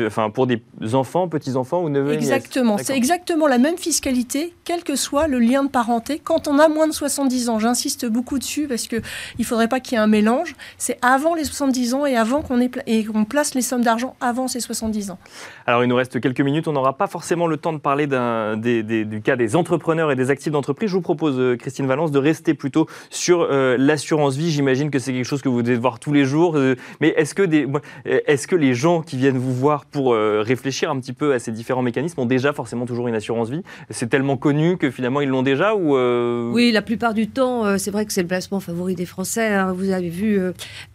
enfin, 0.07 0.29
pour 0.31 0.47
des 0.47 0.61
enfants, 0.93 1.27
petits-enfants 1.27 1.81
ou 1.83 1.89
neveux 1.89 2.13
Exactement, 2.13 2.77
c'est 2.79 2.95
exactement 2.95 3.47
la 3.47 3.59
même 3.59 3.77
fiscalité, 3.77 4.53
quel 4.63 4.83
que 4.83 4.95
soit 4.95 5.27
le 5.27 5.37
lien 5.39 5.63
de 5.63 5.69
parenté. 5.69 6.19
Quand 6.19 6.47
on 6.47 6.57
a 6.57 6.67
moins 6.67 6.87
de 6.87 6.93
70 6.93 7.49
ans, 7.49 7.59
j'insiste 7.59 8.07
beaucoup 8.07 8.39
dessus 8.39 8.67
parce 8.67 8.87
qu'il 8.87 9.03
ne 9.37 9.43
faudrait 9.43 9.67
pas 9.67 9.79
qu'il 9.79 9.93
y 9.93 9.95
ait 9.97 10.03
un 10.03 10.07
mélange, 10.07 10.55
c'est 10.77 10.97
avant 11.03 11.35
les 11.35 11.43
70 11.43 11.93
ans 11.93 12.05
et 12.07 12.15
avant 12.15 12.41
qu'on 12.41 13.25
place 13.25 13.53
les 13.53 13.61
sommes 13.61 13.83
d'argent 13.83 14.15
avant 14.19 14.47
ces 14.47 14.61
70 14.61 15.11
ans. 15.11 15.19
Alors 15.67 15.83
il 15.83 15.87
nous 15.87 15.95
reste 15.95 16.19
quelques 16.19 16.41
minutes, 16.41 16.67
on 16.67 16.73
n'aura 16.73 16.97
pas 16.97 17.07
forcément 17.07 17.45
le 17.45 17.57
temps 17.57 17.73
de 17.73 17.77
parler 17.77 18.07
du 18.07 19.21
cas 19.21 19.35
des 19.35 19.55
entrepreneurs 19.55 20.11
et 20.11 20.15
des 20.15 20.31
actifs 20.31 20.51
d'entreprise. 20.51 20.89
Je 20.89 20.95
vous 20.95 21.01
propose, 21.01 21.39
euh, 21.39 21.55
Christine 21.55 21.85
Valence, 21.85 22.11
de 22.11 22.19
rester 22.19 22.53
plutôt 22.53 22.87
sur 23.09 23.41
euh, 23.41 23.77
l'assurance 23.77 24.35
vie. 24.35 24.51
J'imagine 24.51 24.89
que 24.89 24.99
c'est 24.99 25.13
quelque 25.13 25.25
chose 25.25 25.41
que 25.41 25.50
vous 25.51 25.61
devez 25.61 25.77
voir 25.77 25.99
tous 25.99 26.13
les 26.13 26.25
jours. 26.25 26.55
Euh, 26.55 26.75
mais 26.99 27.09
est-ce 27.17 27.33
que, 27.33 27.43
des, 27.43 27.67
est-ce 28.05 28.47
que 28.47 28.55
les 28.55 28.73
gens 28.73 29.01
qui 29.01 29.17
viennent 29.17 29.37
vous 29.37 29.53
voir 29.53 29.85
pour 29.85 30.13
euh, 30.13 30.41
réfléchir 30.45 30.89
un 30.89 30.99
petit 30.99 31.13
peu 31.13 31.33
à 31.33 31.39
ces 31.39 31.51
différents 31.51 31.81
mécanismes 31.81 32.19
ont 32.21 32.25
déjà 32.25 32.53
forcément 32.53 32.85
toujours 32.85 33.07
une 33.07 33.15
assurance 33.15 33.49
vie? 33.49 33.63
C'est 33.89 34.09
tellement 34.09 34.37
connu 34.37 34.77
que 34.77 34.89
finalement 34.91 35.21
ils 35.21 35.29
l'ont 35.29 35.43
déjà 35.43 35.75
ou 35.75 35.95
euh, 35.95 36.51
Oui, 36.51 36.71
la 36.71 36.81
plupart 36.81 37.13
du 37.13 37.27
temps, 37.27 37.77
c'est 37.77 37.91
vrai 37.91 38.05
que 38.05 38.13
c'est 38.13 38.21
le 38.21 38.27
placement 38.27 38.59
favori 38.59 38.95
des 38.95 39.05
Français. 39.05 39.53
Hein, 39.53 39.73
vous 39.73 39.91
avez 39.91 40.09
vu, 40.09 40.39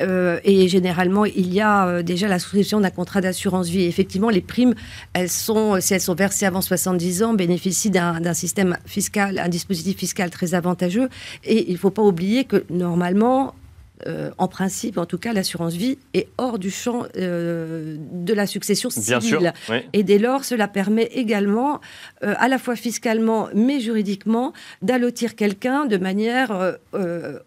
et 0.00 0.68
généralement 0.68 1.24
il 1.24 1.52
y 1.52 1.60
a 1.60 2.02
déjà 2.02 2.28
la 2.28 2.38
souscription 2.38 2.80
d'un 2.80 2.90
contrat 2.90 3.20
d'assurance 3.20 3.68
vie. 3.68 3.84
effectivement, 3.84 4.30
les 4.30 4.40
primes, 4.40 4.74
elles 5.12 5.28
sont, 5.28 5.80
si 5.80 5.94
elles 5.94 6.00
sont 6.00 6.14
versées 6.14 6.46
avant 6.46 6.60
70 6.60 7.22
ans, 7.22 7.34
bénéficient 7.34 7.90
d'un 7.90 8.34
système 8.34 8.76
fiscal, 8.86 9.38
un 9.38 9.48
dispositif 9.48 9.96
fiscal 9.96 10.30
très 10.30 10.54
avantageux. 10.54 11.08
Et 11.44 11.68
il 11.68 11.72
ne 11.72 11.78
faut 11.78 11.90
pas 11.90 12.02
oublier 12.02 12.44
que 12.44 12.64
normalement, 12.70 13.54
euh, 14.06 14.30
en 14.38 14.48
principe, 14.48 14.98
en 14.98 15.06
tout 15.06 15.18
cas, 15.18 15.32
l'assurance 15.32 15.74
vie 15.74 15.98
est 16.12 16.28
hors 16.36 16.58
du 16.58 16.70
champ 16.70 17.04
euh, 17.16 17.96
de 17.98 18.34
la 18.34 18.46
succession 18.46 18.90
civile. 18.90 19.52
Et 19.92 20.02
dès 20.02 20.18
lors, 20.18 20.44
cela 20.44 20.68
permet 20.68 21.04
également, 21.14 21.80
euh, 22.22 22.34
à 22.38 22.48
la 22.48 22.58
fois 22.58 22.76
fiscalement 22.76 23.48
mais 23.54 23.80
juridiquement, 23.80 24.52
d'allotir 24.82 25.34
quelqu'un 25.34 25.86
de 25.86 25.96
manière 25.96 26.76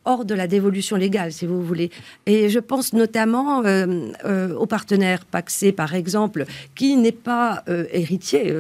hors 0.06 0.26
de 0.26 0.34
la 0.34 0.48
dévolution 0.48 0.96
légale, 0.96 1.32
si 1.32 1.46
vous 1.46 1.62
voulez. 1.62 1.92
Et 2.26 2.50
je 2.50 2.60
pense 2.60 2.94
notamment 2.94 3.60
au 3.60 4.66
partenaire 4.66 5.26
Paxé, 5.26 5.72
par 5.72 5.94
exemple, 5.94 6.46
qui 6.76 6.96
n'est 6.96 7.12
pas 7.12 7.64
héritier 7.92 8.56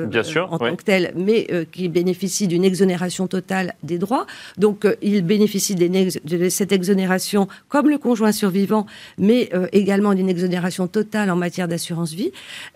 en 0.49 0.57
tant 0.57 0.75
que 0.75 0.83
tel, 0.83 1.13
mais 1.15 1.47
qui 1.71 1.87
bénéficie 1.89 2.47
d'une 2.47 2.63
exonération 2.63 3.27
totale 3.27 3.73
des 3.83 3.97
droits. 3.97 4.25
Donc, 4.57 4.85
il 5.01 5.23
bénéficie 5.23 5.75
de 5.75 6.49
cette 6.49 6.71
exonération 6.71 7.47
comme 7.67 7.78
comme 7.79 7.89
le 7.89 7.97
conjoint 7.97 8.33
survivant, 8.33 8.85
mais 9.17 9.51
euh, 9.53 9.67
également 9.71 10.13
d'une 10.13 10.27
exonération 10.27 10.87
totale 10.87 11.31
en 11.31 11.37
matière 11.37 11.69
d'assurance 11.69 12.11
vie. 12.11 12.33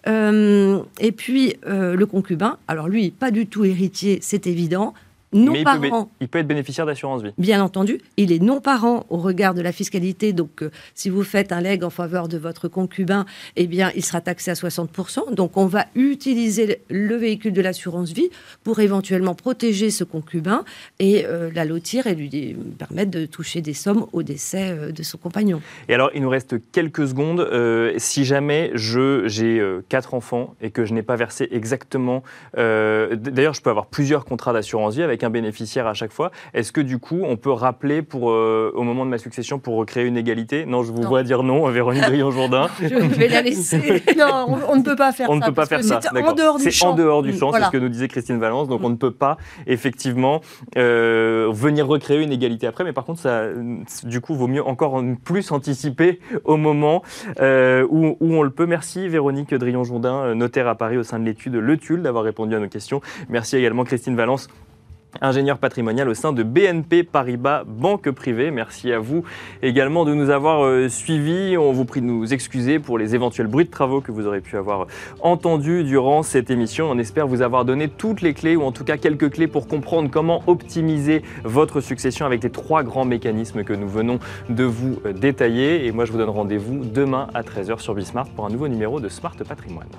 Euh, 0.08 0.80
et 1.02 1.12
puis 1.12 1.58
euh, 1.68 1.98
le 1.98 2.06
concubin, 2.06 2.58
alors 2.70 2.88
lui, 2.88 3.12
pas 3.12 3.30
du 3.30 3.46
tout 3.46 3.66
héritier, 3.66 4.20
c'est 4.22 4.48
évident, 4.48 4.94
non 5.34 5.54
il 5.54 5.64
parent. 5.64 6.06
Peut, 6.06 6.10
il 6.22 6.28
peut 6.28 6.40
être 6.40 6.48
bénéficiaire 6.48 6.86
d'assurance 6.86 7.24
vie. 7.24 7.32
Bien 7.38 7.64
entendu, 7.64 8.00
il 8.18 8.32
est 8.32 8.42
non 8.42 8.62
parent 8.62 9.06
au 9.10 9.18
regard 9.18 9.54
de 9.54 9.62
la 9.62 9.72
fiscalité. 9.72 10.34
Donc, 10.34 10.62
euh, 10.62 10.72
si 10.94 11.10
vous 11.10 11.24
faites 11.24 11.52
un 11.52 11.62
leg 11.62 11.84
en 11.84 11.90
faveur 11.90 12.28
de 12.28 12.38
votre 12.38 12.68
concubin, 12.68 13.26
eh 13.56 13.68
bien, 13.68 13.92
il 13.96 14.04
sera 14.04 14.22
taxé 14.22 14.52
à 14.52 14.54
60%. 14.54 15.34
Donc, 15.34 15.58
on 15.58 15.66
va 15.66 15.86
utiliser 15.96 16.80
le 16.90 17.16
véhicule 17.16 17.54
de 17.54 17.62
l'assurance 17.62 18.12
vie 18.12 18.30
pour 18.64 18.80
éventuellement 18.80 19.36
protéger 19.36 19.90
ce 19.90 20.04
concubin 20.04 20.64
et 21.00 21.26
euh, 21.26 21.50
la 21.54 21.66
lotir 21.66 22.08
et 22.08 22.16
lui 22.16 22.56
permettre 22.78 23.12
de 23.12 23.26
toucher 23.26 23.62
des 23.62 23.74
sommes 23.74 24.06
au 24.14 24.24
décès 24.24 24.72
euh, 24.72 24.92
de 24.92 25.04
son 25.04 25.18
compagnon. 25.18 25.62
Et 25.90 25.94
alors, 25.94 26.12
il 26.14 26.22
nous 26.22 26.30
reste 26.30 26.56
quelques 26.72 27.08
secondes. 27.08 27.48
si 27.98 28.26
jamais 28.26 28.72
j'ai 28.76 29.64
quatre 29.90 30.14
enfants 30.14 30.56
et 30.62 30.72
que 30.72 30.86
je 30.86 30.94
n'ai 30.94 31.04
pas 31.04 31.16
versé 31.16 31.48
exactement, 31.52 32.24
d'ailleurs, 32.56 33.54
je 33.54 33.62
peux 33.62 33.70
avoir 33.70 33.88
plusieurs 33.88 34.26
contrats 34.26 34.54
d'assurance 34.54 34.96
vie 34.96 35.04
avec 35.04 35.23
un 35.24 35.30
bénéficiaire 35.30 35.88
à 35.88 35.94
chaque 35.94 36.12
fois. 36.12 36.32
Est-ce 36.54 36.72
que 36.72 36.82
du 36.82 37.00
coup, 37.00 37.22
on 37.24 37.38
peut 37.38 37.52
rappeler 37.52 38.02
pour, 38.02 38.32
euh, 38.32 38.72
au 38.76 38.84
moment 38.84 39.06
de 39.06 39.10
ma 39.10 39.18
succession 39.18 39.60
pour 39.60 39.76
recréer 39.76 40.06
une 40.06 40.18
égalité? 40.18 40.66
Non, 40.66 40.84
je 40.84 40.92
vous 40.92 41.04
vois 41.04 41.24
dire 41.24 41.44
non, 41.44 41.68
Véronique 41.70 42.04
Grillon-Jourdain. 42.04 42.70
je 42.82 42.96
vais 42.96 43.28
la 43.28 43.42
laisser. 43.42 44.04
non, 44.18 44.60
on, 44.68 44.76
ne 44.76 44.84
peut 44.84 44.96
pas 44.96 45.12
faire 45.12 45.30
on 45.30 45.34
ça. 45.34 45.38
On 45.38 45.40
ne 45.40 45.46
peut 45.46 45.54
pas 45.54 45.66
faire 45.66 45.84
ça. 45.84 46.00
C'est 46.02 46.24
en 46.24 46.34
dehors 46.34 46.58
du 46.58 46.72
champ. 46.72 46.72
C'est 46.72 46.86
en 46.86 46.96
dehors 46.96 47.24
du 47.24 47.34
champ, 47.34 47.52
c'est 47.52 47.64
ce 47.64 47.70
que 47.70 47.78
nous 47.78 47.90
disait 47.90 48.08
Christine 48.08 48.40
Valence. 48.40 48.68
Donc 48.68 48.82
on 48.84 48.90
ne 48.90 48.96
peut 48.96 49.12
pas 49.12 49.38
effectivement 49.68 50.42
euh, 50.78 51.50
venir 51.52 51.88
recréer 51.88 52.22
une 52.22 52.32
égalité 52.32 52.68
après. 52.68 52.84
Mais 52.84 52.94
par 52.94 53.06
contre, 53.06 53.20
ça, 53.20 53.46
du 54.04 54.22
coup, 54.22 54.36
vaut 54.36 54.48
mieux 54.48 54.66
encore 54.66 55.02
plus 55.24 55.52
anticiper 55.52 56.20
au 56.44 56.58
moment 56.58 57.04
euh, 57.40 57.86
où, 57.90 58.18
où, 58.20 58.34
on 58.34 58.44
le 58.44 58.50
peut. 58.50 58.66
Merci 58.66 59.08
Véronique 59.08 59.54
Drillon-Jourdain, 59.54 60.36
notaire 60.36 60.68
à 60.68 60.76
Paris 60.76 60.98
au 60.98 61.04
sein 61.04 61.20
de 61.20 61.26
l'étude 61.26 61.56
Le 61.56 61.78
Tulle, 61.78 62.02
d'avoir 62.02 62.24
répondu 62.24 62.56
à 62.56 62.60
nos 62.60 62.68
questions. 62.68 63.02
Merci 63.30 63.58
également 63.58 63.84
Christine 63.84 64.16
Valence 64.16 64.48
ingénieur 65.22 65.58
patrimonial 65.58 66.10
au 66.10 66.14
sein 66.14 66.34
de 66.34 66.44
BNP 66.44 67.04
Paribas 67.04 67.64
Banque 67.66 68.10
Privée. 68.12 68.52
Merci 68.52 68.92
à 68.92 69.00
vous 69.00 69.24
également 69.62 70.06
de 70.06 70.14
nous 70.14 70.30
avoir 70.30 70.64
euh, 70.64 70.90
suivis. 70.90 71.58
On 71.58 71.72
vous 71.72 71.86
prie 71.86 72.02
de 72.02 72.06
nous 72.06 72.34
excuser 72.34 72.80
pour 72.80 72.98
les 72.98 73.16
éventuels 73.16 73.48
bruits 73.48 73.66
de 73.66 73.72
travaux 73.72 74.02
que 74.02 74.12
vous 74.12 74.28
aurez 74.28 74.42
pu 74.42 74.58
avoir 74.58 74.88
entendus 75.22 75.84
durant 75.84 76.24
cette 76.24 76.50
émission. 76.50 76.90
On 76.90 76.98
espère 76.98 77.28
vous 77.28 77.42
avoir 77.42 77.66
donné 77.66 77.88
toutes 77.88 78.22
les 78.22 78.34
clés 78.34 78.56
ou 78.56 78.64
en 78.64 78.72
tout 78.72 78.84
cas 78.84 78.98
quelques 78.98 79.32
clés 79.32 79.48
pour 79.48 79.68
comprendre 79.68 80.10
comment 80.10 80.44
optimiser 80.48 81.22
votre 81.44 81.82
succession 81.82 82.26
avec 82.26 82.44
les 82.44 82.50
trois 82.50 82.84
grands 82.84 83.06
mécanismes 83.06 83.64
que 83.64 83.74
nous 83.74 83.88
venons 83.88 84.20
de 84.50 84.64
vous 84.64 85.00
euh, 85.06 85.14
détailler. 85.14 85.86
Et 85.86 85.92
moi, 85.92 86.06
je 86.06 86.12
vous 86.12 86.18
donne 86.18 86.30
rendez-vous 86.30 86.84
demain 86.84 87.28
à 87.34 87.42
13h 87.42 87.80
sur 87.80 87.94
Bismart 87.94 88.28
pour 88.30 88.46
un 88.46 88.50
nouveau 88.50 88.68
numéro 88.68 89.00
de 89.00 89.10
Smart 89.10 89.36
Patrimoine. 89.48 89.90